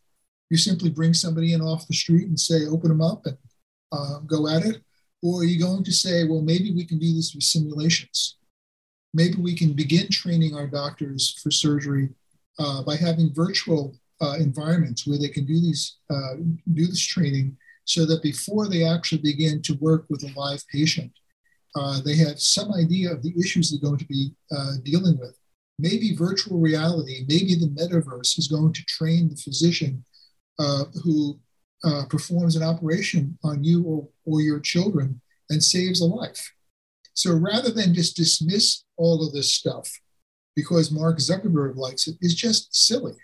[0.49, 3.37] You simply bring somebody in off the street and say, open them up and
[3.91, 4.81] uh, go at it.
[5.21, 8.37] Or are you going to say, well, maybe we can do this with simulations?
[9.13, 12.09] Maybe we can begin training our doctors for surgery
[12.57, 16.35] uh, by having virtual uh, environments where they can do these uh,
[16.73, 21.11] do this training, so that before they actually begin to work with a live patient,
[22.03, 24.33] they have some idea of the issues they're going to be
[24.83, 25.39] dealing with
[25.79, 30.03] maybe virtual reality, maybe the metaverse is going to train the physician
[30.59, 31.39] uh, who
[31.83, 36.51] uh, performs an operation on you or, or your children and saves a life.
[37.13, 39.89] So rather than just dismiss all of this stuff
[40.55, 43.15] because Mark Zuckerberg likes it, is just silly.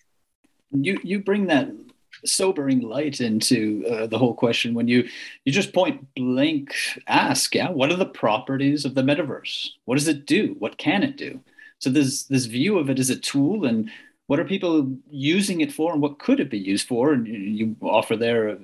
[0.71, 1.69] You you bring that
[2.23, 5.08] sobering light into uh, the whole question when you
[5.43, 6.73] you just point blank
[7.08, 9.69] ask, yeah, what are the properties of the metaverse?
[9.85, 10.56] What does it do?
[10.60, 11.41] What can it do?
[11.86, 13.92] So there's this view of it as a tool, and
[14.25, 17.13] what are people using it for, and what could it be used for?
[17.13, 18.58] And you offer there a,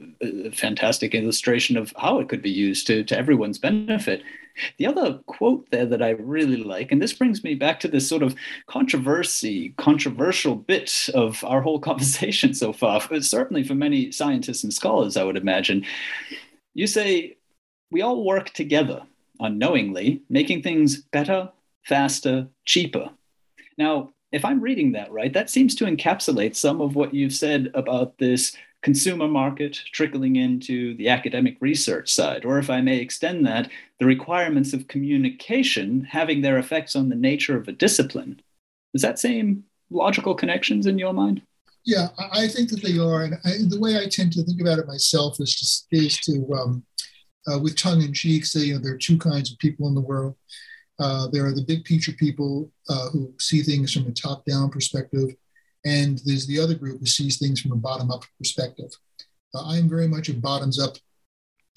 [0.48, 4.24] a fantastic illustration of how it could be used to, to everyone's benefit.
[4.80, 8.10] The other quote there that I really like, and this brings me back to this
[8.10, 8.34] sort of
[8.66, 15.16] controversy, controversial bit of our whole conversation so far, certainly for many scientists and scholars,
[15.16, 15.86] I would imagine.
[16.74, 17.38] You say,
[17.92, 19.04] we all work together
[19.40, 21.52] unknowingly, making things better,
[21.84, 23.10] faster, cheaper.
[23.78, 27.70] Now, if I'm reading that right, that seems to encapsulate some of what you've said
[27.74, 33.46] about this consumer market trickling into the academic research side, or if I may extend
[33.46, 33.70] that,
[34.00, 38.42] the requirements of communication having their effects on the nature of a discipline.
[38.94, 41.42] Does that same logical connections in your mind?
[41.84, 44.80] Yeah, I think that they are, and I, the way I tend to think about
[44.80, 46.84] it myself is to is to, um,
[47.48, 49.96] uh, with tongue in cheek, say you know there are two kinds of people in
[49.96, 50.36] the world.
[51.02, 54.70] Uh, there are the big picture people uh, who see things from a top down
[54.70, 55.36] perspective,
[55.84, 58.92] and there's the other group who sees things from a bottom up perspective.
[59.54, 60.98] Uh, I'm very much a bottoms up.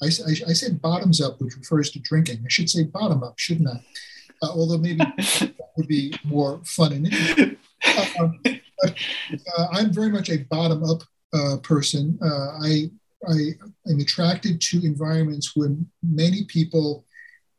[0.02, 2.42] I, I, I, said bottoms up, which refers to drinking.
[2.44, 3.80] I should say bottom up, shouldn't I?
[4.42, 7.56] Uh, although maybe that would be more fun and interesting.
[8.20, 8.40] Um,
[8.82, 8.94] but
[9.56, 11.02] uh, I'm very much a bottom up
[11.32, 12.18] uh, person.
[12.22, 12.90] Uh, I,
[13.28, 13.36] I
[13.90, 17.04] am attracted to environments where many people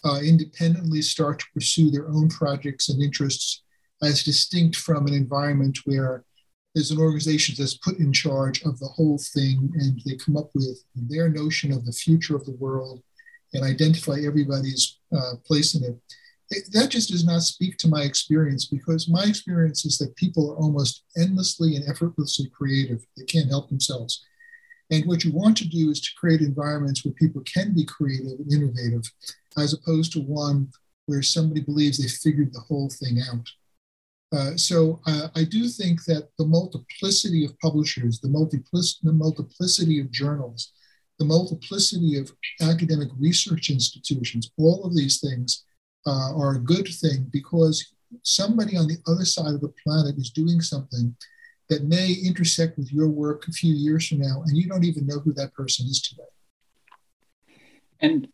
[0.05, 3.63] independently start to pursue their own projects and interests
[4.01, 6.23] as distinct from an environment where
[6.73, 10.49] there's an organization that's put in charge of the whole thing and they come up
[10.53, 13.01] with their notion of the future of the world
[13.53, 15.97] and identify everybody's uh, place in it.
[16.51, 16.71] it.
[16.73, 20.57] That just does not speak to my experience because my experience is that people are
[20.57, 23.05] almost endlessly and effortlessly creative.
[23.15, 24.25] They can't help themselves.
[24.91, 28.39] And what you want to do is to create environments where people can be creative
[28.39, 29.03] and innovative,
[29.57, 30.69] as opposed to one
[31.07, 33.47] where somebody believes they figured the whole thing out.
[34.35, 39.99] Uh, so uh, I do think that the multiplicity of publishers, the, multiplic- the multiplicity
[39.99, 40.73] of journals,
[41.19, 42.31] the multiplicity of
[42.61, 45.63] academic research institutions, all of these things
[46.05, 50.31] uh, are a good thing because somebody on the other side of the planet is
[50.31, 51.15] doing something
[51.69, 55.07] that may intersect with your work a few years from now, and you don't even
[55.07, 56.23] know who that person is today.
[58.01, 58.27] And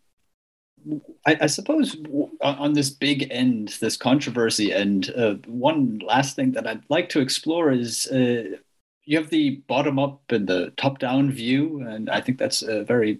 [1.25, 1.95] I, I, suppose
[2.41, 7.19] on this big end, this controversy end, uh, one last thing that I'd like to
[7.19, 8.57] explore is uh,
[9.05, 12.83] you have the bottom up and the top down view, and I think that's a
[12.83, 13.19] very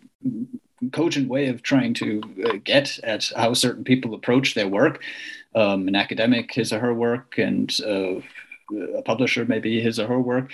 [0.92, 5.04] cogent way of trying to uh, get at how certain people approach their work.
[5.54, 8.22] Um, an academic, his or her work, and uh,
[8.98, 10.52] a publisher, maybe his or her work.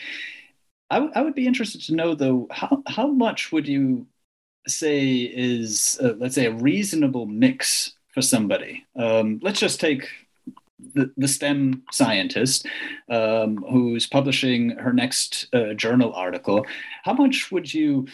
[0.89, 4.07] I, w- I would be interested to know, though, how, how much would you
[4.67, 8.85] say is uh, let's say a reasonable mix for somebody?
[8.95, 10.09] Um, let's just take
[10.93, 12.67] the, the STEM scientist
[13.09, 16.65] um, who's publishing her next uh, journal article.
[17.03, 18.07] How much would you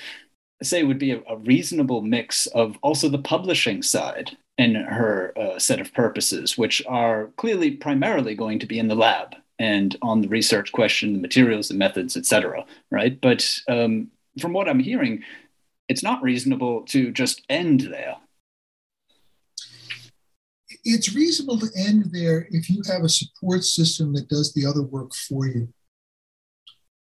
[0.61, 5.59] say would be a, a, reasonable mix of also the publishing side in her uh,
[5.59, 10.21] set of purposes which are clearly primarily going to be in the lab and on
[10.21, 14.09] the research question the materials the methods etc right but um,
[14.39, 15.23] from what i'm hearing
[15.89, 18.15] it's not reasonable to just end there.
[20.85, 24.81] It's reasonable to end there if you have a support system that does the other
[24.81, 25.69] work for you.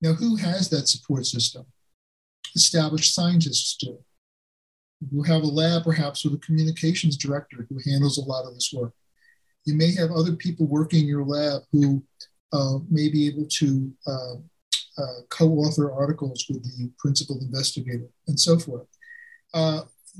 [0.01, 1.65] Now, who has that support system?
[2.55, 3.99] Established scientists do.
[5.11, 8.71] You have a lab, perhaps, with a communications director who handles a lot of this
[8.73, 8.93] work.
[9.65, 12.03] You may have other people working in your lab who
[12.53, 14.35] uh, may be able to uh,
[14.97, 18.87] uh, co-author articles with the principal investigator and so forth.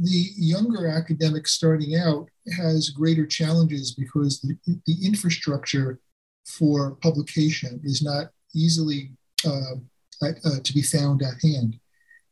[0.01, 2.27] The younger academic starting out
[2.57, 4.57] has greater challenges because the,
[4.87, 5.99] the infrastructure
[6.47, 9.11] for publication is not easily
[9.45, 9.75] uh,
[10.23, 11.79] at, to be found at hand.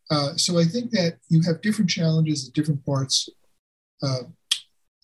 [0.09, 3.29] Uh, so I think that you have different challenges at different parts
[4.03, 4.23] uh,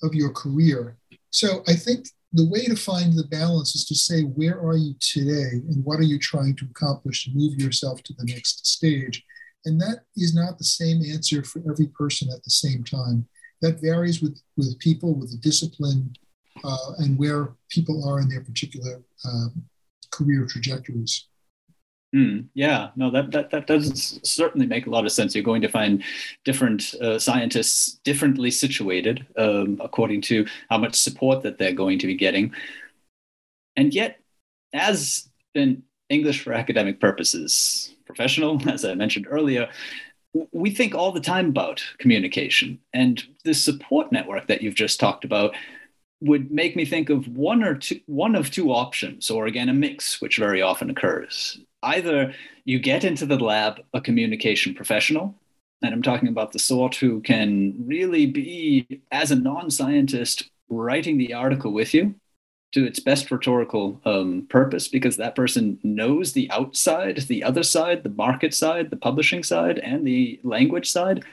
[0.04, 0.98] of your career.
[1.30, 4.94] So I think the way to find the balance is to say, where are you
[5.00, 9.24] today and what are you trying to accomplish to move yourself to the next stage?
[9.66, 13.28] And that is not the same answer for every person at the same time.
[13.62, 16.14] That varies with, with people, with the discipline,
[16.64, 19.64] uh, and where people are in their particular um,
[20.12, 21.28] career trajectories.
[22.16, 25.36] Mm, yeah, no, that, that that does certainly make a lot of sense.
[25.36, 26.04] You're going to find
[26.46, 32.08] different uh, scientists differently situated um, according to how much support that they're going to
[32.08, 32.54] be getting.
[33.76, 34.20] And yet,
[34.74, 39.70] as in English for academic purposes, professional, as I mentioned earlier,
[40.54, 42.80] we think all the time about communication.
[42.94, 45.56] And the support network that you've just talked about
[46.22, 49.74] would make me think of one or two one of two options or again a
[49.74, 52.34] mix which very often occurs either
[52.66, 55.36] you get into the lab a communication professional,
[55.82, 61.18] and I'm talking about the sort who can really be, as a non scientist, writing
[61.18, 62.16] the article with you
[62.74, 68.04] to its best rhetorical um, purpose because that person knows the outside, the other side,
[68.04, 71.24] the market side, the publishing side, and the language side.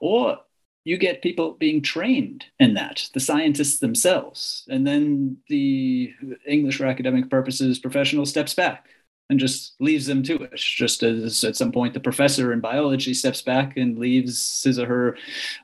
[0.00, 0.38] Or
[0.84, 4.66] you get people being trained in that, the scientists themselves.
[4.68, 6.14] And then the
[6.46, 8.86] English for academic purposes professional steps back
[9.30, 10.56] and just leaves them to it.
[10.56, 14.86] Just as at some point the professor in biology steps back and leaves his or
[14.86, 15.16] her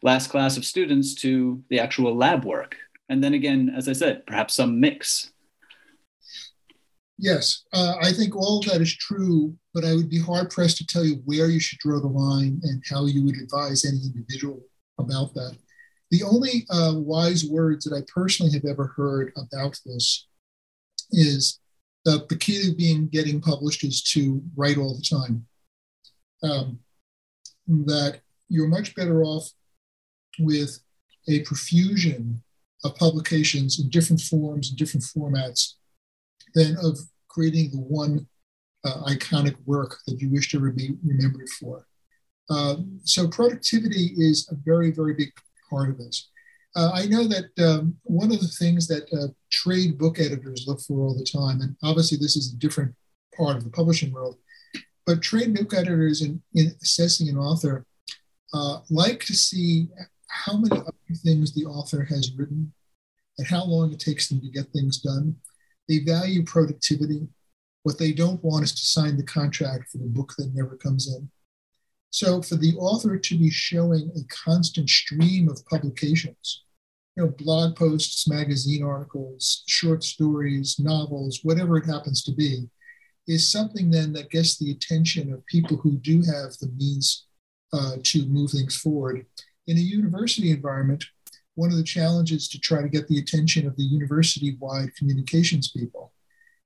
[0.03, 2.77] last class of students to the actual lab work.
[3.09, 5.31] And then again, as I said, perhaps some mix.
[7.17, 10.87] Yes, uh, I think all that is true, but I would be hard pressed to
[10.87, 14.61] tell you where you should draw the line and how you would advise any individual
[14.99, 15.57] about that.
[16.11, 20.27] The only uh, wise words that I personally have ever heard about this
[21.11, 21.61] is
[22.05, 25.47] that the key to being getting published is to write all the time.
[26.43, 26.79] Um,
[27.67, 29.51] that you're much better off
[30.39, 30.79] with
[31.29, 32.43] a profusion
[32.85, 35.75] of publications in different forms and different formats
[36.55, 36.99] than of
[37.29, 38.27] creating the one
[38.85, 41.87] uh, iconic work that you wish to be remembered for.
[42.51, 45.31] Uh, so productivity is a very, very big
[45.71, 46.31] part of this.
[46.77, 50.81] Uh, I know that um, one of the things that uh, trade book editors look
[50.81, 52.95] for all the time, and obviously this is a different
[53.37, 54.37] part of the publishing world,
[55.07, 57.87] but trade book editors in, in assessing an author
[58.53, 59.89] uh, like to see
[60.29, 62.73] how many other things the author has written
[63.39, 65.37] and how long it takes them to get things done.
[65.89, 67.29] They value productivity.
[67.83, 71.13] What they don't want is to sign the contract for the book that never comes
[71.15, 71.29] in.
[72.15, 76.63] So for the author to be showing a constant stream of publications,
[77.17, 82.69] you know, blog posts, magazine articles, short stories, novels, whatever it happens to be,
[83.27, 87.27] is something then that gets the attention of people who do have the means
[87.73, 89.27] uh, to move things forward.
[89.67, 91.05] In a university environment,
[91.57, 95.73] one of the challenges to try to get the attention of the university wide communications
[95.73, 96.13] people.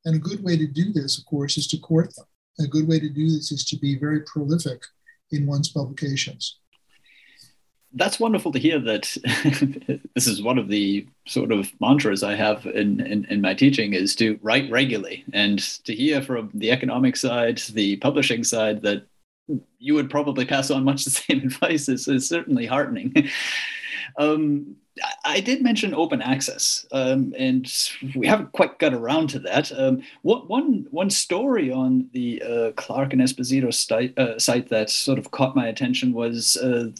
[0.04, 2.26] And a good way to do this, of course, is to court them.
[2.60, 4.82] A good way to do this is to be very prolific
[5.30, 6.58] in one's publications.
[7.94, 9.16] That's wonderful to hear that
[10.14, 13.94] this is one of the sort of mantras I have in, in, in, my teaching
[13.94, 19.06] is to write regularly and to hear from the economic side, the publishing side that
[19.78, 23.14] you would probably pass on much the same advice is, is certainly heartening.
[24.16, 24.76] Um,
[25.24, 27.70] I did mention open access, um, and
[28.14, 29.70] we haven't quite got around to that.
[29.72, 34.90] Um, what, one one story on the uh, Clarke and Esposito site, uh, site that
[34.90, 36.90] sort of caught my attention was uh,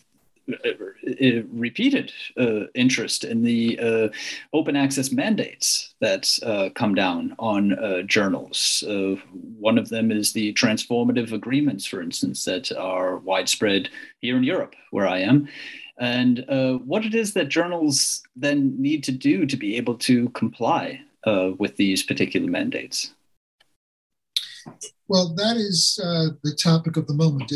[1.53, 4.09] repeated uh, interest in the uh,
[4.53, 8.83] open access mandates that uh, come down on uh, journals.
[8.89, 9.17] Uh,
[9.59, 13.91] one of them is the transformative agreements, for instance, that are widespread
[14.21, 15.49] here in Europe, where I am
[15.99, 20.29] and uh, what it is that journals then need to do to be able to
[20.31, 23.13] comply uh, with these particular mandates.
[25.09, 27.53] Well, that is uh, the topic of the moment?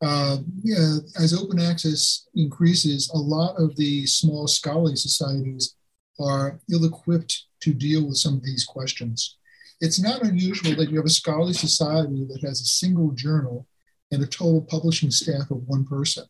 [0.00, 5.74] Uh, yeah, as open access increases, a lot of the small scholarly societies
[6.20, 9.36] are ill equipped to deal with some of these questions.
[9.80, 13.66] It's not unusual that you have a scholarly society that has a single journal
[14.10, 16.24] and a total publishing staff of one person.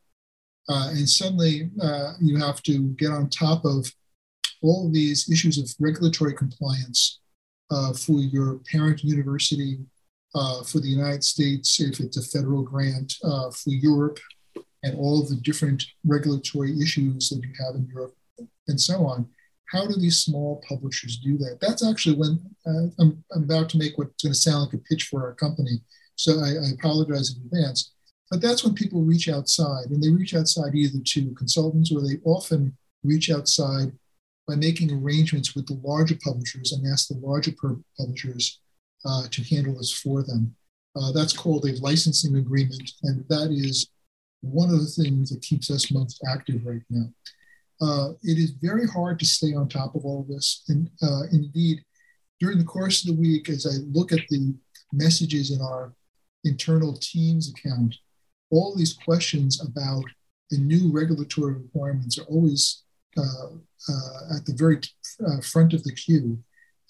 [0.69, 3.91] Uh, and suddenly uh, you have to get on top of
[4.63, 7.21] all these issues of regulatory compliance
[7.71, 9.79] uh, for your parent university,
[10.35, 14.19] uh, for the United States, if it's a federal grant, uh, for Europe,
[14.83, 18.15] and all the different regulatory issues that you have in Europe,
[18.69, 19.29] and so on.
[19.73, 21.59] How do these small publishers do that?
[21.61, 24.79] That's actually when uh, I'm, I'm, about to make what's going to sound like a
[24.79, 25.81] pitch for our company.
[26.17, 27.93] So I, I apologize in advance
[28.31, 32.19] but that's when people reach outside, and they reach outside either to consultants or they
[32.25, 33.93] often reach outside
[34.47, 37.53] by making arrangements with the larger publishers and ask the larger
[37.99, 38.61] publishers
[39.05, 40.55] uh, to handle this for them.
[40.97, 43.91] Uh, that's called a licensing agreement, and that is
[44.41, 47.07] one of the things that keeps us most active right now.
[47.81, 50.65] Uh, it is very hard to stay on top of all of this.
[50.69, 51.81] And uh, indeed,
[52.41, 54.55] during the course of the week, as I look at the
[54.93, 55.93] messages in our
[56.45, 57.95] internal Teams account,
[58.51, 60.05] all these questions about
[60.51, 62.83] the new regulatory requirements are always
[63.17, 63.49] uh,
[63.89, 64.81] uh, at the very
[65.27, 66.39] uh, front of the queue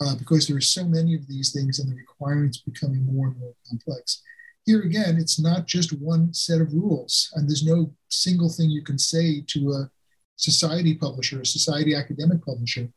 [0.01, 3.39] uh, because there are so many of these things and the requirements becoming more and
[3.39, 4.23] more complex.
[4.65, 8.85] Here again, it's not just one set of rules, and there's no single thing you
[8.85, 9.91] can say to a
[10.37, 12.89] society publisher, a society academic publisher.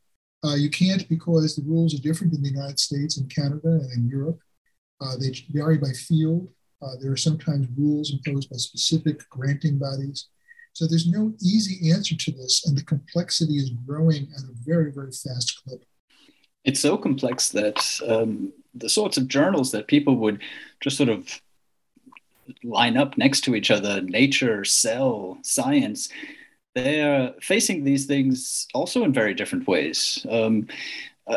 [0.44, 3.92] Uh, you can't because the rules are different in the United States and Canada and
[3.94, 4.40] in Europe.
[5.00, 6.48] Uh, they vary by field.
[6.82, 10.28] Uh, there are sometimes rules imposed by specific granting bodies.
[10.74, 14.92] So there's no easy answer to this, and the complexity is growing at a very,
[14.92, 15.84] very fast clip.
[16.64, 20.42] It's so complex that um, the sorts of journals that people would
[20.80, 21.42] just sort of
[22.64, 26.10] line up next to each other nature, cell, science
[26.74, 30.26] they're facing these things also in very different ways.
[30.30, 30.68] Um,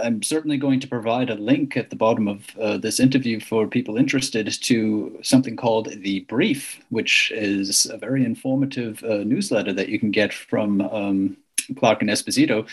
[0.02, 3.66] I'm certainly going to provide a link at the bottom of uh, this interview for
[3.66, 9.88] people interested to something called The Brief, which is a very informative uh, newsletter that
[9.88, 11.36] you can get from um,
[11.76, 12.68] Clarke and Esposito.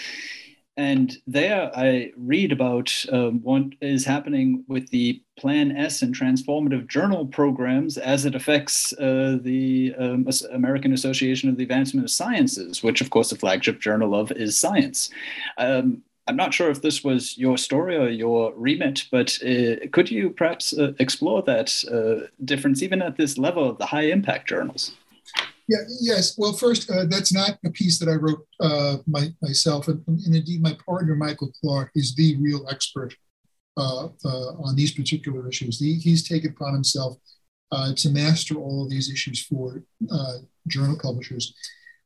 [0.78, 6.88] And there I read about um, what is happening with the Plan S and transformative
[6.88, 12.82] journal programs as it affects uh, the um, American Association of the Advancement of Sciences,
[12.82, 15.09] which, of course, the flagship journal of is Science.
[15.57, 20.11] Um, I'm not sure if this was your story or your remit, but uh, could
[20.11, 24.47] you perhaps uh, explore that uh, difference even at this level of the high impact
[24.47, 24.91] journals?
[25.67, 26.38] Yeah, yes.
[26.38, 29.88] Well, first, uh, that's not a piece that I wrote uh, my, myself.
[29.88, 33.15] And, and, indeed, my partner, Michael Clarke, is the real expert
[33.78, 35.80] uh, on these particular issues.
[35.80, 37.17] He, he's taken upon himself
[37.95, 39.82] to master all of these issues for
[40.67, 41.53] journal publishers.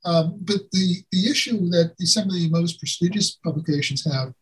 [0.06, 4.34] Um, but the, the issue that some of the most prestigious publications have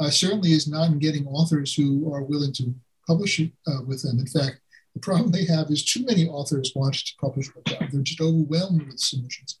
[0.00, 2.74] uh, certainly is not in getting authors who are willing to
[3.06, 4.20] publish uh, with them.
[4.20, 4.60] In fact,
[4.94, 7.88] the problem they have is too many authors want to publish with them.
[7.90, 9.58] They're just overwhelmed with submissions.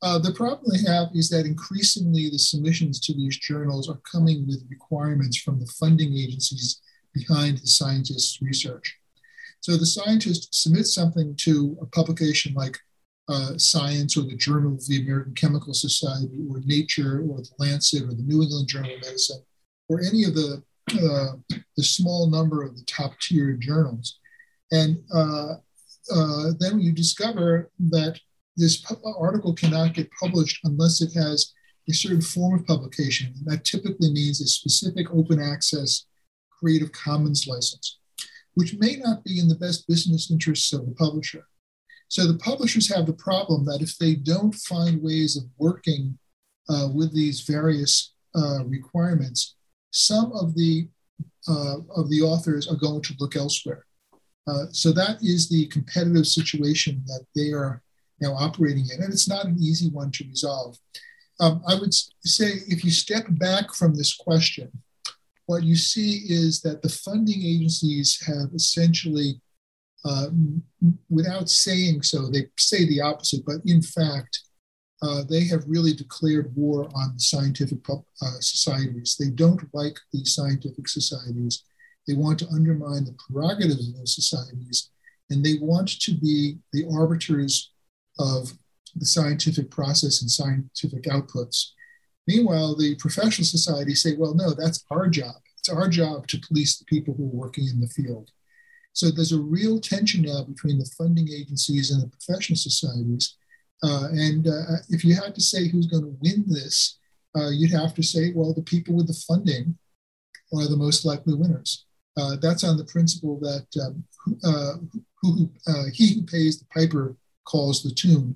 [0.00, 4.46] Uh, the problem they have is that increasingly the submissions to these journals are coming
[4.46, 6.80] with requirements from the funding agencies
[7.12, 8.96] behind the scientists' research.
[9.60, 12.78] So the scientist submits something to a publication like
[13.28, 18.04] uh, Science or the Journal of the American Chemical Society or Nature or the Lancet
[18.04, 19.42] or the New England Journal of Medicine
[19.88, 20.62] or any of the,
[20.94, 24.18] uh, the small number of the top tier journals.
[24.72, 25.54] And uh,
[26.14, 28.18] uh then you discover that
[28.56, 28.84] this
[29.18, 31.52] article cannot get published unless it has
[31.88, 33.32] a certain form of publication.
[33.36, 36.06] And that typically means a specific open access
[36.58, 37.98] Creative Commons license,
[38.54, 41.46] which may not be in the best business interests of the publisher.
[42.08, 46.18] So the publishers have the problem that if they don't find ways of working
[46.68, 49.56] uh, with these various uh, requirements,
[49.90, 50.88] some of the
[51.48, 53.86] uh, of the authors are going to look elsewhere.
[54.46, 57.82] Uh, so that is the competitive situation that they are
[58.20, 60.76] now operating in, and it's not an easy one to resolve.
[61.40, 64.70] Um, I would say if you step back from this question,
[65.46, 69.40] what you see is that the funding agencies have essentially
[70.04, 70.28] uh,
[71.10, 74.40] without saying so, they say the opposite, but in fact,
[75.02, 77.94] uh, they have really declared war on the scientific uh,
[78.40, 79.16] societies.
[79.18, 81.64] They don't like these scientific societies.
[82.06, 84.90] They want to undermine the prerogatives of those societies,
[85.30, 87.72] and they want to be the arbiters
[88.18, 88.52] of
[88.96, 91.66] the scientific process and scientific outputs.
[92.26, 95.36] Meanwhile, the professional societies say, well, no, that's our job.
[95.58, 98.30] It's our job to police the people who are working in the field.
[98.98, 103.36] So there's a real tension now between the funding agencies and the professional societies.
[103.84, 106.98] Uh, and uh, if you had to say who's going to win this,
[107.36, 109.78] uh, you'd have to say, well, the people with the funding
[110.52, 111.84] are the most likely winners.
[112.16, 114.02] Uh, that's on the principle that um,
[114.42, 114.72] uh,
[115.22, 118.34] who, uh, he who pays the piper calls the tune.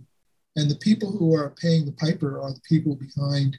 [0.54, 3.58] And the people who are paying the piper are the people behind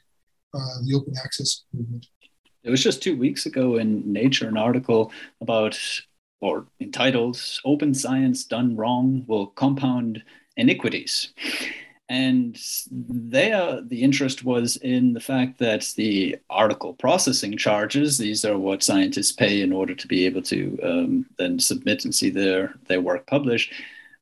[0.54, 2.06] the open access movement.
[2.62, 5.78] It was just two weeks ago in Nature, an article about
[6.44, 10.22] or entitled Open Science Done Wrong Will Compound
[10.58, 11.32] Iniquities.
[12.10, 18.58] And there, the interest was in the fact that the article processing charges, these are
[18.58, 22.74] what scientists pay in order to be able to um, then submit and see their,
[22.88, 23.72] their work published,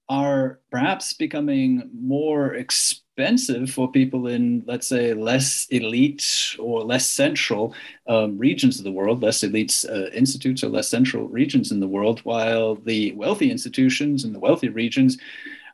[0.08, 7.74] are perhaps becoming more expensive for people in, let's say, less elite or less central
[8.08, 11.88] um, regions of the world, less elite uh, institutes or less central regions in the
[11.88, 15.18] world, while the wealthy institutions and the wealthy regions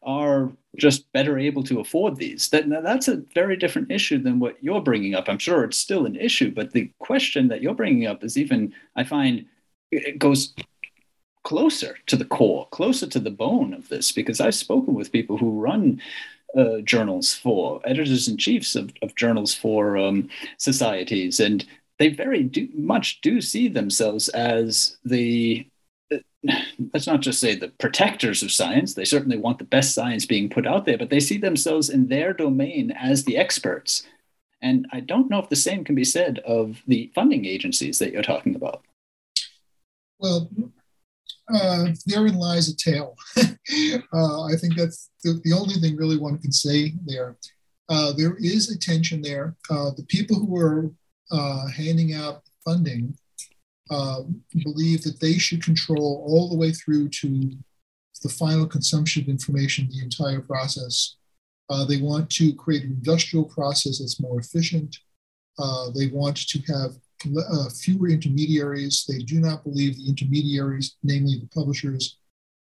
[0.03, 2.49] are just better able to afford these.
[2.51, 5.29] That, that's a very different issue than what you're bringing up.
[5.29, 8.73] I'm sure it's still an issue, but the question that you're bringing up is even,
[8.95, 9.47] I find,
[9.91, 10.55] it goes
[11.49, 15.39] closer to the core, closer to the bone of this, because I've spoken with people
[15.39, 15.99] who run
[16.55, 20.29] uh, journals for editors in chiefs of, of journals for um,
[20.59, 21.65] societies, and
[21.99, 25.67] they very do, much do see themselves as the
[26.13, 26.19] uh,
[26.93, 28.93] let's not just say the protectors of science.
[28.93, 32.09] They certainly want the best science being put out there, but they see themselves in
[32.09, 34.03] their domain as the experts.
[34.61, 38.13] And I don't know if the same can be said of the funding agencies that
[38.13, 38.83] you're talking about.
[40.19, 40.51] Well,
[41.53, 43.17] uh, therein lies a tale.
[43.37, 47.37] uh, I think that's the, the, only thing really one can say there.
[47.89, 49.57] Uh, there is a tension there.
[49.71, 50.91] Uh, the people who are
[51.31, 53.17] uh, handing out funding
[53.91, 54.21] uh,
[54.63, 57.51] believe that they should control all the way through to
[58.23, 61.17] the final consumption of information, the entire process.
[61.89, 64.97] They want to create an industrial process that's more efficient.
[65.95, 66.97] They want to have
[67.27, 69.05] uh, fewer intermediaries.
[69.09, 72.19] They do not believe the intermediaries, namely the publishers,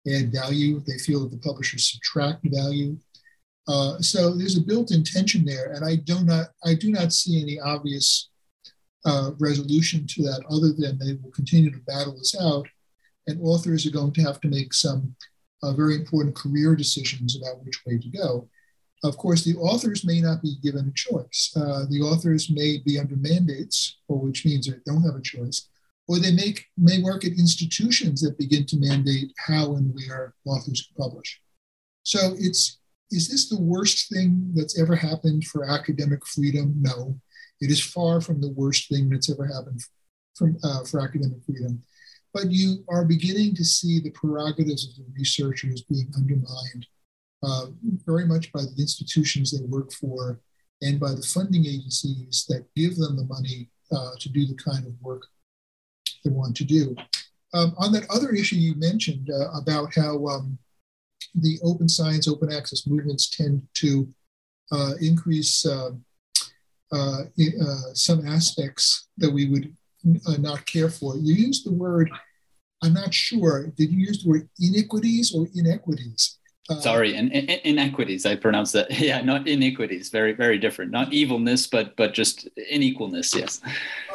[0.08, 0.80] add value.
[0.80, 2.98] They feel that the publishers subtract value.
[3.68, 7.42] Uh, so there's a built-in tension there, and I do not I do not see
[7.42, 8.30] any obvious
[9.06, 12.68] uh, resolution to that other than they will continue to battle this out,
[13.28, 15.16] and authors are going to have to make some
[15.62, 18.50] uh, very important career decisions about which way to go.
[19.04, 21.52] Of course, the authors may not be given a choice.
[21.56, 25.68] Uh, the authors may be under mandates, or which means they don't have a choice,
[26.08, 30.88] or they make, may work at institutions that begin to mandate how and where authors
[30.88, 31.42] can publish.
[32.04, 32.80] So it's
[33.12, 36.74] is this the worst thing that's ever happened for academic freedom?
[36.80, 37.20] No,
[37.62, 39.82] it is far from the worst thing that's ever happened
[40.36, 41.84] from, uh, for academic freedom.
[42.34, 46.88] But you are beginning to see the prerogatives of the researchers being undermined
[47.44, 47.66] uh,
[48.06, 50.40] very much by the institutions they work for
[50.82, 54.86] and by the funding agencies that give them the money uh, to do the kind
[54.86, 55.24] of work
[56.24, 56.96] they want to do.
[57.54, 60.58] Um, on that other issue you mentioned uh, about how um,
[61.36, 64.08] the open science, open access movements tend to
[64.72, 65.92] uh, increase uh,
[66.92, 67.24] uh,
[67.94, 69.76] some aspects that we would
[70.40, 71.16] not care for.
[71.18, 72.10] You used the word,
[72.82, 76.40] I'm not sure, did you use the word iniquities or inequities?
[76.70, 78.26] Uh, Sorry, in, in, inequities.
[78.26, 78.90] I pronounce that.
[79.00, 80.10] Yeah, not iniquities.
[80.10, 80.92] Very, very different.
[80.92, 83.36] Not evilness, but but just unequalness.
[83.36, 83.60] Yes.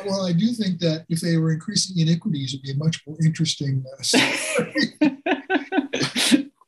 [0.07, 3.17] Well, I do think that if they were increasing iniquities, it'd be a much more
[3.23, 4.03] interesting uh,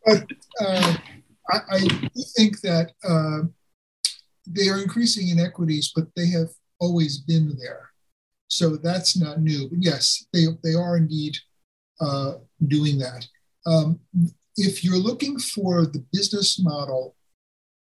[0.04, 0.26] but
[0.60, 0.94] uh,
[1.50, 1.88] I, I,
[2.36, 3.42] think that uh,
[4.46, 7.90] they are increasing inequities, but they have always been there.
[8.48, 9.68] So that's not new.
[9.68, 11.36] But yes, they they are indeed
[12.00, 12.34] uh,
[12.66, 13.26] doing that.
[13.66, 14.00] Um,
[14.56, 17.16] if you're looking for the business model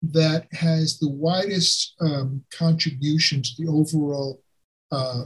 [0.03, 4.43] that has the widest um, contribution to the overall
[4.93, 5.25] uh,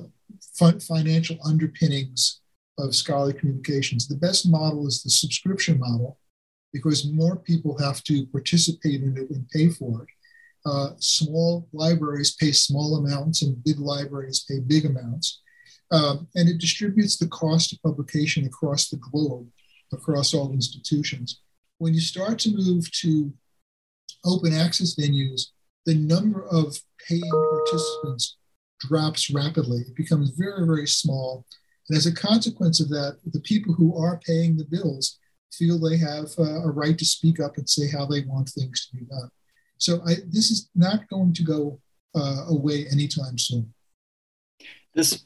[0.87, 2.41] financial underpinnings
[2.79, 6.19] of scholarly communications, the best model is the subscription model
[6.73, 10.09] because more people have to participate in it and pay for it.
[10.65, 15.41] Uh, small libraries pay small amounts and big libraries pay big amounts.
[15.91, 19.49] Um, and it distributes the cost of publication across the globe
[19.93, 21.41] across all institutions.
[21.79, 23.33] When you start to move to
[24.25, 25.47] open access venues,
[25.87, 26.77] the number of
[27.09, 28.37] paying participants
[28.81, 29.81] drops rapidly.
[29.81, 31.45] It becomes very, very small.
[31.89, 35.19] And as a consequence of that, the people who are paying the bills
[35.53, 38.87] feel they have uh, a right to speak up and say how they want things
[38.87, 39.31] to be done.
[39.79, 41.81] So I, this is not going to go
[42.15, 43.73] uh, away anytime soon.
[45.01, 45.25] This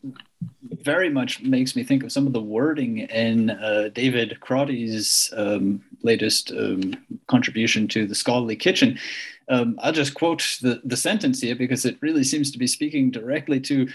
[0.85, 5.83] very much makes me think of some of the wording in uh, David Crotty's um,
[6.05, 6.95] latest um,
[7.27, 9.01] contribution to the Scholarly Kitchen.
[9.49, 13.11] Um, I'll just quote the, the sentence here because it really seems to be speaking
[13.11, 13.89] directly to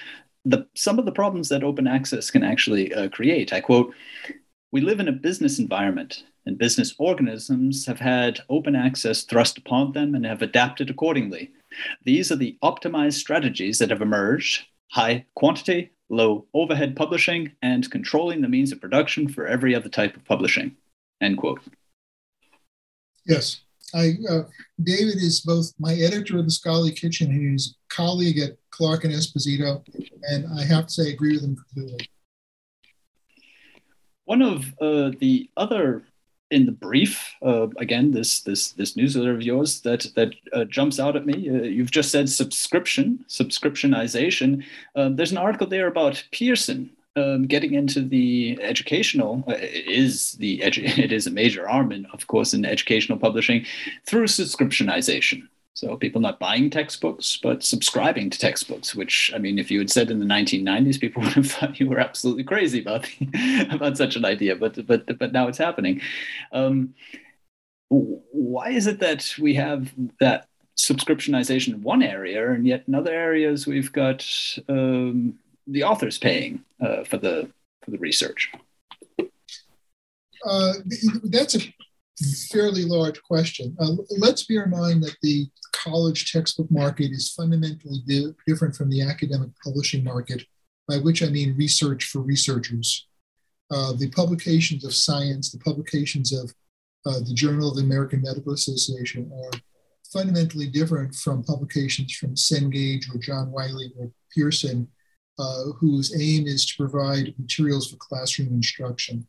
[0.43, 3.53] the, some of the problems that open access can actually uh, create.
[3.53, 3.93] I quote,
[4.73, 9.93] we live in a business environment and business organisms have had open access thrust upon
[9.93, 11.51] them and have adapted accordingly.
[12.03, 18.41] These are the optimized strategies that have emerged high quantity, low overhead publishing, and controlling
[18.41, 20.75] the means of production for every other type of publishing.
[21.21, 21.61] End quote.
[23.25, 23.61] Yes.
[23.93, 24.43] I, uh,
[24.83, 29.03] David is both my editor of the Scholarly Kitchen and he's a colleague at Clarke
[29.03, 29.83] and Esposito,
[30.23, 32.07] and I have to say, I agree with him completely.
[34.25, 36.03] One of uh, the other
[36.51, 40.99] in the brief, uh, again, this this this newsletter of yours that that uh, jumps
[40.99, 41.49] out at me.
[41.49, 44.63] Uh, you've just said subscription, subscriptionization.
[44.95, 49.43] Um, there's an article there about Pearson um, getting into the educational.
[49.47, 53.65] Uh, is the edu- it is a major arm, in, of course, in educational publishing
[54.05, 55.47] through subscriptionization.
[55.79, 58.93] So people not buying textbooks, but subscribing to textbooks.
[58.93, 61.87] Which I mean, if you had said in the 1990s, people would have thought you
[61.87, 63.07] were absolutely crazy about
[63.71, 64.57] about such an idea.
[64.57, 66.01] But but but now it's happening.
[66.51, 66.95] Um,
[67.87, 73.13] why is it that we have that subscriptionization in one area, and yet in other
[73.13, 74.27] areas we've got
[74.67, 77.49] um, the authors paying uh, for the
[77.83, 78.51] for the research?
[80.45, 80.73] Uh,
[81.23, 81.61] that's a
[82.51, 83.75] fairly large question.
[83.79, 88.89] Uh, let's bear in mind that the college textbook market is fundamentally di- different from
[88.89, 90.43] the academic publishing market,
[90.87, 93.07] by which I mean research for researchers.
[93.71, 96.53] Uh, the publications of science, the publications of
[97.05, 99.59] uh, the Journal of the American Medical Association are
[100.11, 104.87] fundamentally different from publications from Cengage or John Wiley or Pearson,
[105.37, 109.27] uh, whose aim is to provide materials for classroom instruction.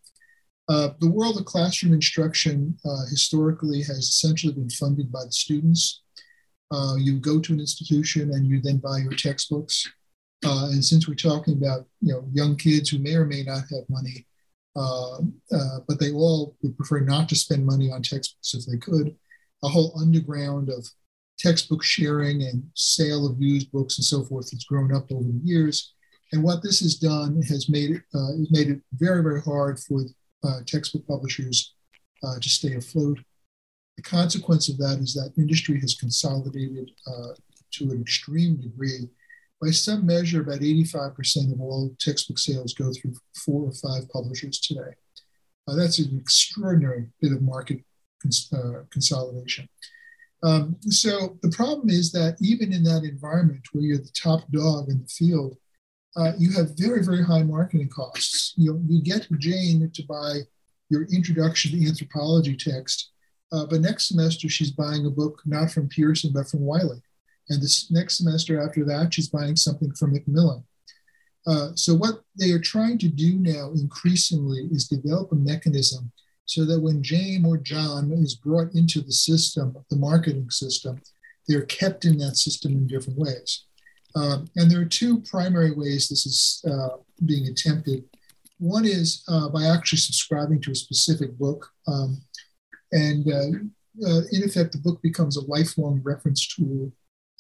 [0.71, 6.03] Uh, the world of classroom instruction uh, historically has essentially been funded by the students.
[6.71, 9.85] Uh, you go to an institution and you then buy your textbooks.
[10.47, 13.65] Uh, and since we're talking about you know young kids who may or may not
[13.69, 14.25] have money,
[14.77, 15.17] uh,
[15.53, 19.17] uh, but they all would prefer not to spend money on textbooks if they could,
[19.65, 20.87] a whole underground of
[21.37, 25.41] textbook sharing and sale of used books and so forth has grown up over the
[25.43, 25.95] years.
[26.33, 30.05] And what this has done has made it, uh, made it very, very hard for
[30.67, 31.75] textbook publishers
[32.23, 33.19] uh, to stay afloat.
[33.97, 37.35] The consequence of that is that industry has consolidated uh,
[37.73, 39.09] to an extreme degree.
[39.61, 43.15] By some measure, about 85% of all textbook sales go through
[43.45, 44.95] four or five publishers today.
[45.69, 47.85] Uh, that's an extraordinary bit of market
[48.23, 49.69] cons- uh, consolidation.
[50.43, 54.89] Um, so the problem is that even in that environment where you're the top dog
[54.89, 55.57] in the field,
[56.17, 58.55] uh, you have very, very high marketing costs.
[58.57, 60.41] You, you get Jane to buy
[60.89, 63.11] your introduction to anthropology text,
[63.53, 67.01] uh, but next semester she's buying a book not from Pearson but from Wiley,
[67.49, 70.65] and this next semester after that she's buying something from Macmillan.
[71.47, 76.13] Uh, so what they are trying to do now increasingly is develop a mechanism
[76.45, 81.01] so that when Jane or John is brought into the system, the marketing system,
[81.47, 83.65] they're kept in that system in different ways.
[84.15, 88.05] Um, and there are two primary ways this is uh, being attempted.
[88.59, 91.71] One is uh, by actually subscribing to a specific book.
[91.87, 92.23] Um,
[92.93, 96.93] and uh, uh in effect, the book becomes a lifelong reference tool.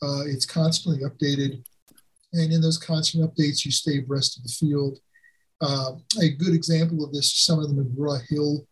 [0.03, 1.65] Uh, it's constantly updated.
[2.33, 4.99] And in those constant updates, you stay abreast of the field.
[5.61, 5.93] Uh,
[6.23, 8.67] a good example of this is some of the McGraw Hill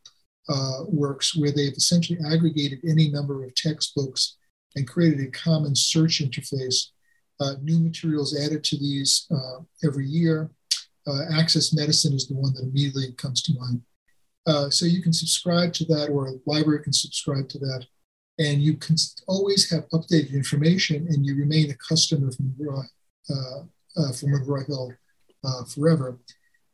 [0.88, 4.36] works, where they've essentially aggregated any number of textbooks
[4.76, 6.97] and created a common search interface uh,
[7.62, 10.50] new materials added to these uh, every year.
[11.06, 13.82] Uh, Access Medicine is the one that immediately comes to mind.
[14.46, 17.86] Uh, so you can subscribe to that, or a library can subscribe to that,
[18.38, 22.54] and you can always have updated information, and you remain a customer from
[23.30, 23.62] uh,
[24.00, 24.92] uh, from Hill
[25.74, 26.18] forever.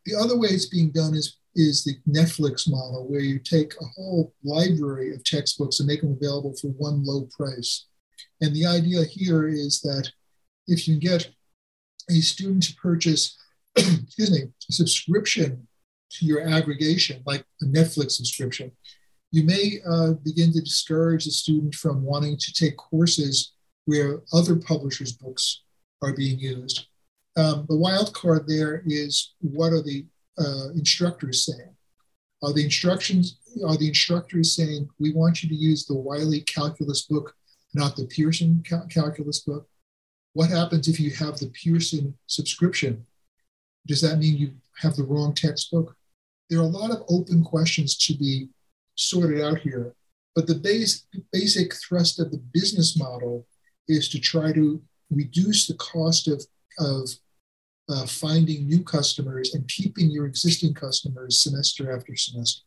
[0.06, 3.84] The other way it's being done is is the Netflix model, where you take a
[3.96, 7.86] whole library of textbooks and make them available for one low price.
[8.40, 10.10] And the idea here is that
[10.66, 11.30] if you get
[12.10, 13.36] a student to purchase,
[13.76, 15.66] excuse me, a subscription
[16.12, 18.72] to your aggregation, like a Netflix subscription,
[19.30, 23.52] you may uh, begin to discourage the student from wanting to take courses
[23.86, 25.62] where other publishers' books
[26.02, 26.86] are being used.
[27.36, 30.06] Um, the wild card there is what are the
[30.38, 31.74] uh, instructors saying?
[32.42, 37.02] Are the instructions are the instructors saying we want you to use the Wiley calculus
[37.02, 37.34] book,
[37.72, 39.66] not the Pearson cal- calculus book?
[40.35, 43.07] What happens if you have the Pearson subscription?
[43.87, 45.97] Does that mean you have the wrong textbook?
[46.51, 48.49] There are a lot of open questions to be
[48.97, 49.95] sorted out here,
[50.35, 53.47] but the base, basic thrust of the business model
[53.89, 56.45] is to try to reduce the cost of,
[56.78, 57.09] of
[57.89, 62.62] uh, finding new customers and keeping your existing customers semester after semester.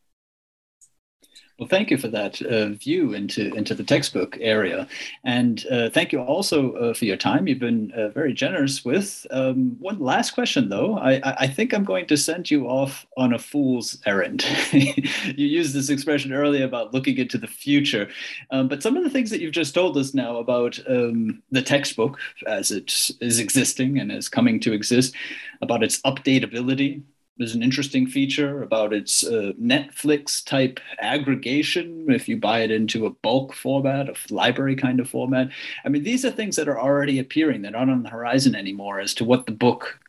[1.60, 4.88] Well, thank you for that uh, view into into the textbook area,
[5.24, 7.48] and uh, thank you also uh, for your time.
[7.48, 9.26] You've been uh, very generous with.
[9.32, 11.00] Um, one last question, though.
[11.00, 14.46] I, I think I'm going to send you off on a fool's errand.
[14.72, 18.08] you used this expression earlier about looking into the future,
[18.52, 21.64] um, but some of the things that you've just told us now about um, the
[21.64, 25.16] textbook as it is existing and is coming to exist,
[25.64, 27.02] about its updatability,
[27.38, 33.06] there's an interesting feature about its uh, Netflix type aggregation if you buy it into
[33.06, 35.50] a bulk format, a library kind of format.
[35.86, 37.62] I mean, these are things that are already appearing.
[37.62, 40.00] They're not on the horizon anymore as to what the book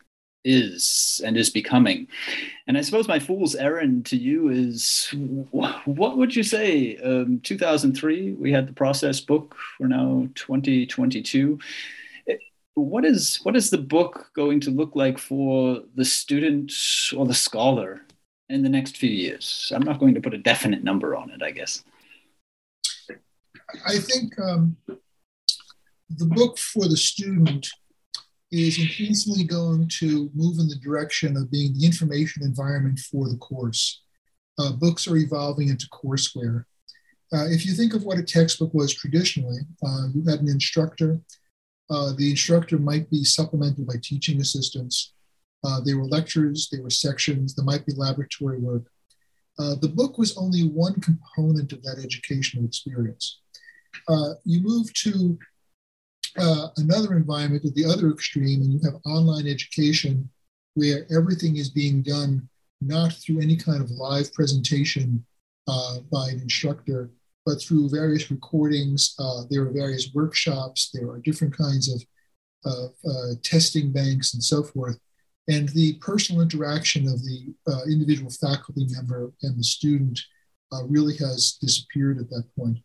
[0.45, 2.09] is and is becoming.
[2.67, 5.15] And I suppose my fool's errand to you is
[5.51, 6.97] what would you say?
[6.99, 9.57] Um, 2003, we had the processed book.
[9.79, 11.59] We're now 2022
[12.81, 16.73] what is what is the book going to look like for the student
[17.17, 18.03] or the scholar
[18.49, 19.73] in the next few years?
[19.75, 21.83] I'm not going to put a definite number on it, I guess.
[23.87, 27.69] I think um, the book for the student
[28.51, 33.37] is increasingly going to move in the direction of being the information environment for the
[33.37, 34.03] course.
[34.59, 36.65] Uh, books are evolving into courseware.
[37.33, 41.21] Uh, if you think of what a textbook was traditionally, uh, you had an instructor
[41.91, 45.15] uh, the instructor might be supplemented by teaching assistants.
[45.65, 48.85] Uh, they were lectures, they were sections, there might be laboratory work.
[49.59, 53.41] Uh, the book was only one component of that educational experience.
[54.07, 55.37] Uh, you move to
[56.39, 60.29] uh, another environment at the other extreme, and you have online education
[60.75, 62.49] where everything is being done
[62.81, 65.25] not through any kind of live presentation
[65.67, 67.11] by an instructor,
[67.49, 72.03] but through various recordings, uh, there are various workshops, there are different kinds of,
[72.67, 74.99] of uh, testing banks and so forth.
[75.49, 80.21] And the personal interaction of the uh, individual faculty member and the student
[80.75, 82.81] uh, really has disappeared at that point.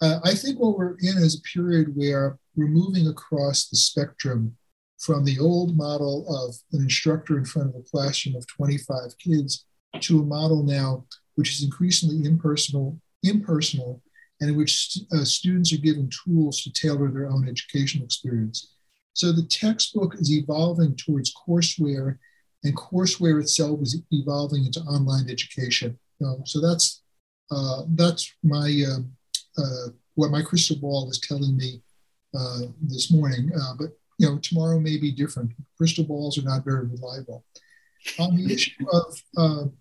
[0.00, 4.56] Uh, I think what we're in is a period where we're moving across the spectrum
[4.98, 9.66] from the old model of an instructor in front of a classroom of 25 kids
[10.00, 11.04] to a model now
[11.34, 14.02] which is increasingly impersonal, impersonal,
[14.40, 18.74] and in which uh, students are given tools to tailor their own educational experience.
[19.14, 22.18] So the textbook is evolving towards courseware,
[22.64, 25.98] and courseware itself is evolving into online education.
[26.44, 27.02] so that's
[27.50, 31.82] uh, that's my uh, uh, what my crystal ball is telling me
[32.38, 33.50] uh, this morning.
[33.58, 33.88] Uh, but
[34.18, 35.52] you know, tomorrow may be different.
[35.76, 37.44] Crystal balls are not very reliable.
[38.18, 39.72] On the issue of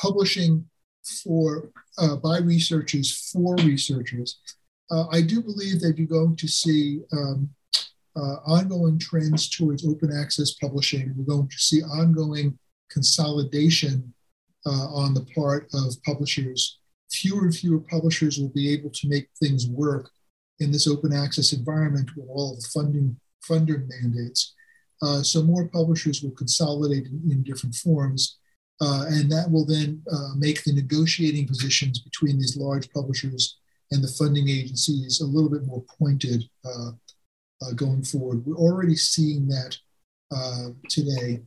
[0.00, 0.68] publishing
[1.04, 4.40] for uh, by researchers for researchers.
[4.90, 7.50] Uh, I do believe that you're going to see um,
[8.16, 11.14] uh, ongoing trends towards open access publishing.
[11.16, 12.58] We're going to see ongoing
[12.90, 14.12] consolidation
[14.66, 16.78] uh, on the part of publishers.
[17.10, 20.10] Fewer and fewer publishers will be able to make things work
[20.60, 24.54] in this open access environment with all the funding funder mandates.
[25.02, 28.38] Uh, so more publishers will consolidate in, in different forms.
[28.82, 33.58] Uh, and that will then uh, make the negotiating positions between these large publishers
[33.92, 36.90] and the funding agencies a little bit more pointed uh,
[37.62, 38.44] uh going forward.
[38.44, 39.76] We're already seeing that
[40.34, 41.42] uh, today.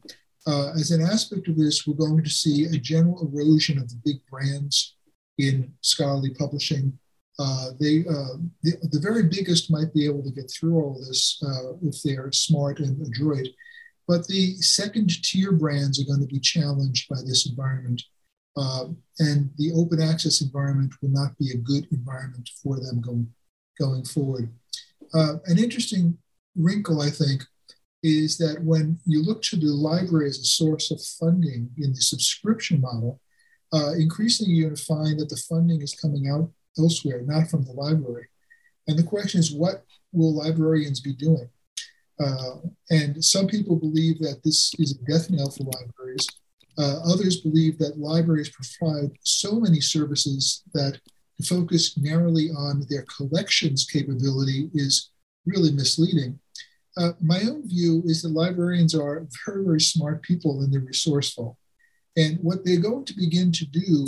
[0.47, 3.99] Uh, as an aspect of this, we're going to see a general erosion of the
[4.05, 4.95] big brands
[5.37, 6.97] in scholarly publishing.
[7.81, 8.03] they,
[8.63, 11.43] the, the, very biggest might be able to get through all this
[11.81, 13.47] if they're smart and adroit
[14.07, 18.01] but the second tier brands are going to be challenged by this environment.
[18.57, 18.85] Uh,
[19.19, 23.27] and the open access environment will not be a good environment for them going,
[23.79, 24.49] going forward.
[25.13, 26.17] Uh, an interesting
[26.55, 27.43] wrinkle, I think,
[28.03, 32.01] is that when you look to the library as a source of funding in the
[32.01, 33.19] subscription model,
[33.73, 37.63] uh, increasingly you're going to find that the funding is coming out elsewhere, not from
[37.63, 38.27] the library.
[38.87, 41.49] And the question is, what will librarians be doing?
[42.19, 42.57] Uh,
[42.89, 46.27] and some people believe that this is a death knell for libraries.
[46.77, 50.99] Uh, others believe that libraries provide so many services that
[51.37, 55.11] to focus narrowly on their collections capability is
[55.45, 56.39] really misleading.
[56.97, 61.57] Uh, my own view is that librarians are very, very smart people and they're resourceful.
[62.15, 64.07] And what they're going to begin to do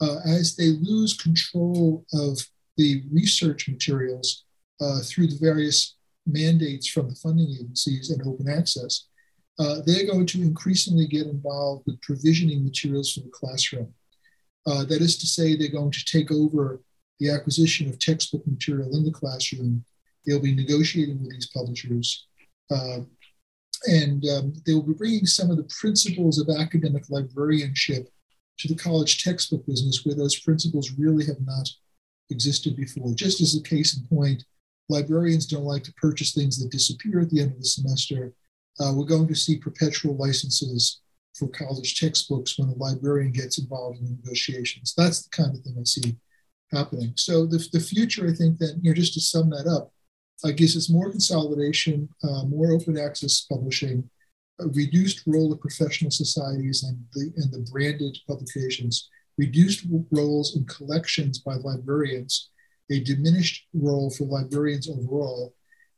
[0.00, 2.38] uh, as they lose control of
[2.76, 4.44] the research materials
[4.80, 5.96] uh, through the various
[6.26, 9.08] mandates from the funding agencies and open access,
[9.58, 13.92] uh, they're going to increasingly get involved with provisioning materials for the classroom.
[14.66, 16.80] Uh, that is to say, they're going to take over
[17.18, 19.84] the acquisition of textbook material in the classroom.
[20.26, 22.26] They'll be negotiating with these publishers.
[22.70, 23.00] Uh,
[23.86, 28.08] and um, they will be bringing some of the principles of academic librarianship
[28.58, 31.68] to the college textbook business where those principles really have not
[32.30, 33.14] existed before.
[33.14, 34.44] Just as a case in point,
[34.90, 38.32] librarians don't like to purchase things that disappear at the end of the semester.
[38.78, 41.00] Uh, we're going to see perpetual licenses
[41.38, 44.94] for college textbooks when a librarian gets involved in the negotiations.
[44.96, 46.16] That's the kind of thing I see
[46.72, 47.12] happening.
[47.16, 49.92] So the, the future, I think then, you know, just to sum that up,
[50.44, 54.08] uh, gives us more consolidation, uh, more open access publishing,
[54.60, 60.64] a reduced role of professional societies and the, and the branded publications, reduced roles in
[60.66, 62.50] collections by librarians,
[62.90, 65.54] a diminished role for librarians overall,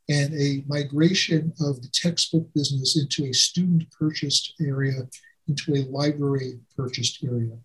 [0.09, 5.07] and a migration of the textbook business into a student purchased area,
[5.47, 7.57] into a library purchased area.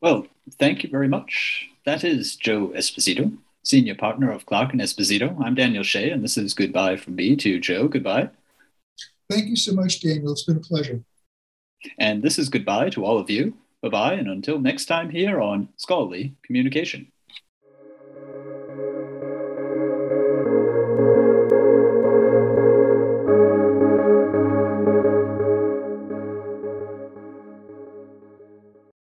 [0.00, 0.26] Well,
[0.58, 1.68] thank you very much.
[1.84, 5.36] That is Joe Esposito, Senior Partner of Clarke and Esposito.
[5.42, 7.88] I'm Daniel Shea, and this is goodbye from me to Joe.
[7.88, 8.30] Goodbye.
[9.30, 10.32] Thank you so much, Daniel.
[10.32, 11.02] It's been a pleasure.
[11.98, 13.54] And this is goodbye to all of you.
[13.82, 17.12] Bye bye, and until next time here on Scholarly Communication.